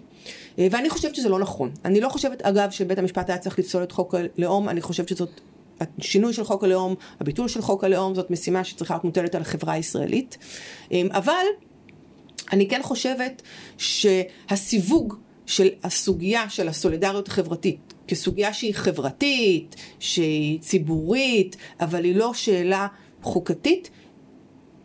אה, 0.60 0.68
ואני 0.72 0.90
חושבת 0.90 1.16
שזה 1.16 1.30
לא 1.30 1.40
נכון. 1.40 1.72
אני 1.86 2.02
לא 2.02 2.10
חושבת, 2.10 2.42
אגב, 2.42 2.72
שבית 2.72 2.98
המשפט 2.98 3.30
היה 3.30 3.38
צריך 3.38 3.60
לפסול 3.60 3.84
את 3.84 3.92
חוק 3.92 4.16
הלאום, 4.16 4.70
אני 4.70 4.82
חושבת 4.82 5.08
שזאת... 5.08 5.42
השינוי 6.00 6.34
של 6.34 6.44
חוק 6.44 6.64
הלאום, 6.64 6.96
הביטול 7.20 7.48
של 7.48 7.62
חוק 7.62 7.84
הלאום, 7.84 8.16
זאת 8.16 8.32
משימה 8.32 8.64
שצריכה 8.64 8.94
להיות 8.94 9.04
מוטלת 9.04 9.36
על 9.36 9.42
החברה 9.42 9.74
הישראלית. 9.74 10.38
אה, 10.92 11.02
אבל 11.12 11.46
אני 12.54 12.68
כן 12.68 12.80
חושבת 12.84 13.42
שהסיווג 13.78 15.14
של 15.46 15.70
הסוגיה 15.84 16.50
של 16.50 16.68
הסולידריות 16.68 17.28
החברתית 17.28 17.94
כסוגיה 18.08 18.54
שהיא 18.54 18.74
חברתית, 18.76 19.76
שהיא 20.00 20.60
ציבורית, 20.60 21.56
אבל 21.80 22.04
היא 22.04 22.16
לא 22.16 22.34
שאלה 22.34 22.88
חוקתית, 23.22 23.90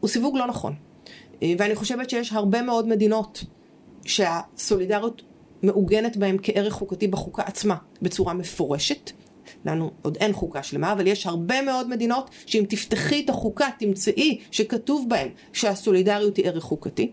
הוא 0.00 0.08
סיווג 0.08 0.36
לא 0.36 0.46
נכון. 0.46 0.74
אה, 1.42 1.52
ואני 1.58 1.74
חושבת 1.74 2.10
שיש 2.10 2.32
הרבה 2.32 2.62
מאוד 2.62 2.88
מדינות 2.88 3.44
שהסולידריות 4.04 5.22
מעוגנת 5.62 6.16
בהן 6.16 6.36
כערך 6.42 6.72
חוקתי 6.72 7.08
בחוקה 7.08 7.42
עצמה 7.42 7.76
בצורה 8.02 8.34
מפורשת. 8.34 9.10
לנו 9.64 9.90
עוד 10.02 10.16
אין 10.20 10.32
חוקה 10.32 10.62
שלמה, 10.62 10.92
אבל 10.92 11.06
יש 11.06 11.26
הרבה 11.26 11.62
מאוד 11.62 11.88
מדינות 11.88 12.30
שאם 12.46 12.64
תפתחי 12.68 13.22
את 13.24 13.30
החוקה 13.30 13.68
תמצאי 13.78 14.38
שכתוב 14.50 15.06
בהן 15.08 15.28
שהסולידריות 15.52 16.36
היא 16.36 16.46
ערך 16.46 16.62
חוקתי. 16.62 17.12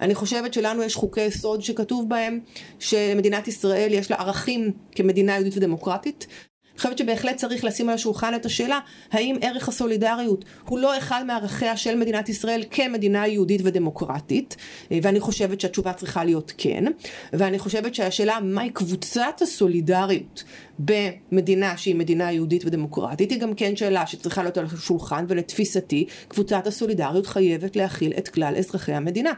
אני 0.00 0.14
חושבת 0.14 0.54
שלנו 0.54 0.82
יש 0.82 0.94
חוקי 0.94 1.20
יסוד 1.20 1.62
שכתוב 1.62 2.08
בהם 2.08 2.40
שמדינת 2.78 3.48
ישראל 3.48 3.92
יש 3.92 4.10
לה 4.10 4.16
ערכים 4.16 4.72
כמדינה 4.92 5.32
יהודית 5.32 5.56
ודמוקרטית, 5.56 6.26
אני 6.74 6.80
חושבת 6.80 6.98
שבהחלט 6.98 7.36
צריך 7.36 7.64
לשים 7.64 7.88
על 7.88 7.94
השולחן 7.94 8.34
את 8.34 8.46
השאלה 8.46 8.78
האם 9.12 9.36
ערך 9.40 9.68
הסולידריות 9.68 10.44
הוא 10.64 10.78
לא 10.78 10.98
אחד 10.98 11.24
מערכיה 11.26 11.76
של 11.76 11.96
מדינת 11.96 12.28
ישראל 12.28 12.64
כמדינה 12.70 13.26
יהודית 13.26 13.60
ודמוקרטית? 13.64 14.56
ואני 14.90 15.20
חושבת 15.20 15.60
שהתשובה 15.60 15.92
צריכה 15.92 16.24
להיות 16.24 16.52
כן. 16.56 16.84
ואני 17.32 17.58
חושבת 17.58 17.94
שהשאלה 17.94 18.40
מהי 18.40 18.70
קבוצת 18.70 19.40
הסולידריות 19.42 20.44
במדינה 20.78 21.76
שהיא 21.76 21.94
מדינה 21.94 22.32
יהודית 22.32 22.64
ודמוקרטית 22.64 23.30
היא 23.30 23.40
גם 23.40 23.54
כן 23.54 23.76
שאלה 23.76 24.06
שצריכה 24.06 24.42
להיות 24.42 24.58
על 24.58 24.66
השולחן 24.72 25.24
ולתפיסתי 25.28 26.06
קבוצת 26.28 26.66
הסולידריות 26.66 27.26
חייבת 27.26 27.76
להכיל 27.76 28.12
את 28.18 28.28
כלל 28.28 28.56
אזרחי 28.56 28.92
המדינה. 28.92 29.32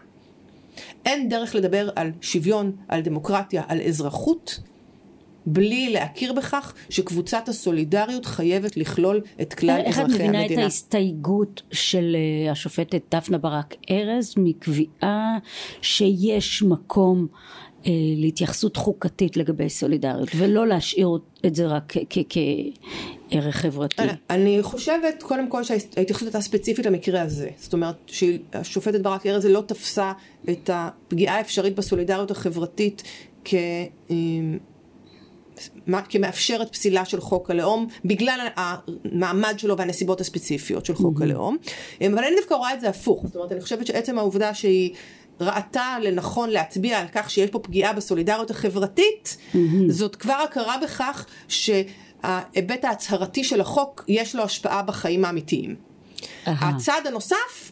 אין 1.06 1.29
דרך 1.29 1.54
לדבר 1.54 1.90
על 1.96 2.11
שוויון, 2.21 2.73
על 2.88 3.00
דמוקרטיה, 3.00 3.63
על 3.69 3.81
אזרחות 3.81 4.61
בלי 5.47 5.90
להכיר 5.92 6.33
בכך 6.33 6.75
שקבוצת 6.88 7.49
הסולידריות 7.49 8.27
חייבת 8.27 8.77
לכלול 8.77 9.21
את 9.40 9.55
כלל 9.55 9.81
אזרחי 9.87 10.01
המדינה. 10.01 10.19
איך 10.19 10.21
את 10.21 10.21
מבינה 10.21 10.47
את 10.47 10.65
ההסתייגות 10.65 11.63
של 11.73 12.17
אה, 12.17 12.53
השופטת 12.53 13.15
דפנה 13.15 13.38
ברק 13.38 13.75
ארז 13.90 14.35
מקביעה 14.37 15.38
שיש 15.83 16.63
מקום 16.63 17.27
אה, 17.87 17.92
להתייחסות 18.17 18.77
חוקתית 18.77 19.37
לגבי 19.37 19.69
סולידריות 19.69 20.29
ולא 20.37 20.67
להשאיר 20.67 21.09
את 21.47 21.55
זה 21.55 21.67
רק 21.67 21.92
כערך 22.29 23.57
חברתי. 23.57 24.03
אני 24.31 24.59
חושבת 24.63 25.23
קודם 25.23 25.49
כל 25.51 25.65
שההתייחסות 25.65 26.23
הייתה 26.23 26.40
ספציפית 26.40 26.87
למקרה 26.87 27.23
הזה. 27.23 27.49
זאת 27.57 27.73
אומרת 27.73 27.97
שהשופטת 28.07 29.01
ברק 29.01 29.27
ארז 29.27 29.47
לא 29.47 29.63
תפסה 29.67 30.13
את 30.51 30.71
הפגיעה 30.73 31.37
האפשרית 31.37 31.75
בסולידריות 31.77 32.31
החברתית 32.31 33.03
כ... 33.44 33.55
כמאפשרת 36.09 36.73
פסילה 36.73 37.04
של 37.04 37.21
חוק 37.21 37.50
הלאום 37.50 37.87
בגלל 38.04 38.48
המעמד 38.57 39.54
שלו 39.59 39.77
והנסיבות 39.77 40.21
הספציפיות 40.21 40.87
של 40.87 40.94
חוק 40.94 41.23
הלאום. 41.23 41.57
אבל 42.00 42.25
אני 42.25 42.37
דווקא 42.37 42.54
רואה 42.54 42.75
את 42.75 42.81
זה 42.81 42.88
הפוך, 42.88 43.23
זאת 43.27 43.37
אומרת 43.37 43.52
אני 43.52 43.61
חושבת 43.61 43.87
שעצם 43.87 44.19
העובדה 44.19 44.54
שהיא 44.54 44.94
ראתה 45.40 45.96
לנכון 46.02 46.50
להצביע 46.50 46.98
על 46.98 47.07
כך 47.13 47.31
שיש 47.31 47.50
פה 47.50 47.59
פגיעה 47.59 47.92
בסולידריות 47.92 48.50
החברתית, 48.50 49.37
זאת 49.88 50.17
כבר 50.17 50.33
הכרה 50.44 50.77
בכך 50.83 51.27
שההיבט 51.48 52.85
ההצהרתי 52.85 53.44
של 53.44 53.61
החוק 53.61 54.04
יש 54.09 54.35
לו 54.35 54.42
השפעה 54.42 54.83
בחיים 54.83 55.25
האמיתיים. 55.25 55.77
הצעד 56.46 57.07
הנוסף 57.07 57.65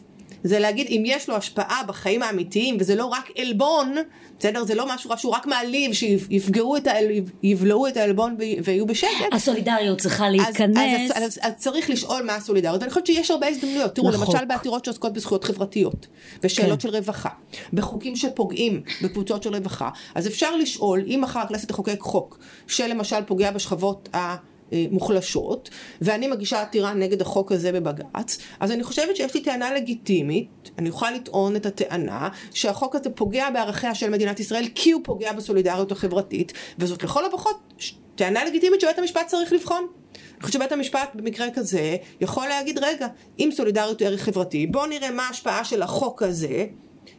זה 0.45 0.59
להגיד 0.59 0.87
אם 0.89 1.03
יש 1.05 1.29
לו 1.29 1.35
השפעה 1.35 1.81
בחיים 1.87 2.23
האמיתיים 2.23 2.77
וזה 2.79 2.95
לא 2.95 3.05
רק 3.05 3.29
עלבון, 3.37 3.95
בסדר? 4.39 4.63
זה 4.63 4.75
לא 4.75 4.95
משהו 4.95 5.11
שהוא 5.17 5.33
רק 5.33 5.47
מעליב, 5.47 5.93
שיפגעו 5.93 6.77
את 6.77 6.87
העל... 6.87 7.05
יבלעו 7.43 7.87
את 7.87 7.97
העלבון 7.97 8.35
ויהיו 8.63 8.85
בשקט. 8.85 9.09
הסולידריות 9.31 10.01
צריכה 10.01 10.29
להיכנס. 10.29 10.77
אז, 10.77 11.23
אז, 11.23 11.23
אז, 11.23 11.39
אז 11.41 11.53
צריך 11.57 11.89
לשאול 11.89 12.23
מה 12.25 12.35
הסולידריות, 12.35 12.81
ואני 12.81 12.89
חושבת 12.89 13.05
שיש 13.05 13.31
הרבה 13.31 13.47
הזדמנויות. 13.47 13.95
תראו, 13.95 14.09
לחוק. 14.09 14.33
למשל 14.33 14.45
בעתירות 14.45 14.85
שעוסקות 14.85 15.13
בזכויות 15.13 15.43
חברתיות, 15.43 16.07
ושאלות 16.43 16.81
כן. 16.81 16.89
של 16.89 16.95
רווחה, 16.95 17.29
בחוקים 17.73 18.15
שפוגעים 18.15 18.81
בקבוצות 19.01 19.43
של 19.43 19.55
רווחה, 19.55 19.89
אז 20.15 20.27
אפשר 20.27 20.55
לשאול, 20.55 21.03
אם 21.07 21.19
מחר 21.23 21.39
הכנסת 21.39 21.67
תחוקק 21.67 21.99
חוק, 21.99 22.39
שלמשל 22.67 23.21
פוגע 23.25 23.51
בשכבות 23.51 24.09
ה... 24.15 24.35
אה, 24.73 24.85
מוחלשות, 24.91 25.69
ואני 26.01 26.27
מגישה 26.27 26.61
עתירה 26.61 26.93
נגד 26.93 27.21
החוק 27.21 27.51
הזה 27.51 27.71
בבג"ץ, 27.71 28.37
אז 28.59 28.71
אני 28.71 28.83
חושבת 28.83 29.15
שיש 29.15 29.33
לי 29.33 29.41
טענה 29.41 29.73
לגיטימית, 29.73 30.71
אני 30.77 30.89
אוכל 30.89 31.11
לטעון 31.11 31.55
את 31.55 31.65
הטענה 31.65 32.29
שהחוק 32.53 32.95
הזה 32.95 33.09
פוגע 33.09 33.49
בערכיה 33.49 33.95
של 33.95 34.09
מדינת 34.09 34.39
ישראל 34.39 34.65
כי 34.75 34.91
הוא 34.91 35.01
פוגע 35.03 35.33
בסולידריות 35.33 35.91
החברתית, 35.91 36.53
וזאת 36.79 37.03
לכל 37.03 37.25
הפחות 37.25 37.83
טענה 38.15 38.45
לגיטימית 38.45 38.81
שבית 38.81 38.99
המשפט 38.99 39.27
צריך 39.27 39.53
לבחון. 39.53 39.87
אני 40.15 40.43
חושבת 40.43 40.53
שבית 40.53 40.71
המשפט 40.71 41.09
במקרה 41.15 41.47
כזה 41.51 41.95
יכול 42.21 42.47
להגיד 42.47 42.79
רגע, 42.81 43.07
אם 43.39 43.49
סולידריות 43.53 44.01
הוא 44.01 44.07
ערך 44.07 44.21
חברתי, 44.21 44.67
בואו 44.67 44.85
נראה 44.85 45.11
מה 45.11 45.27
ההשפעה 45.27 45.63
של 45.65 45.81
החוק 45.81 46.23
הזה 46.23 46.65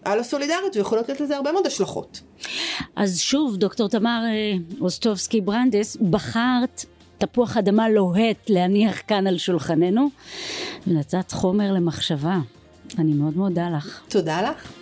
על 0.05 0.21
הסולידריות 0.21 0.77
ויכולות 0.77 1.09
להיות 1.09 1.21
לזה 1.21 1.37
הרבה 1.37 1.53
מאוד 1.53 1.67
השלכות. 1.67 2.21
אז 2.97 3.21
שוב, 3.21 3.57
דוקטור 3.57 3.89
תמר 3.89 4.21
אה, 4.25 4.59
אוסטובסקי 4.81 5.41
ברנדס, 5.41 5.97
בחרת 5.97 6.85
תפוח 7.19 7.57
אדמה 7.57 7.89
לוהט 7.89 8.51
להניח 8.51 9.03
כאן 9.07 9.27
על 9.27 9.39
שולחננו, 9.39 10.09
ונתת 10.87 11.33
חומר 11.33 11.73
למחשבה. 11.73 12.39
אני 12.99 13.13
מאוד 13.13 13.37
מודה 13.37 13.69
לך. 13.77 14.01
תודה 14.09 14.43
לך. 14.43 14.73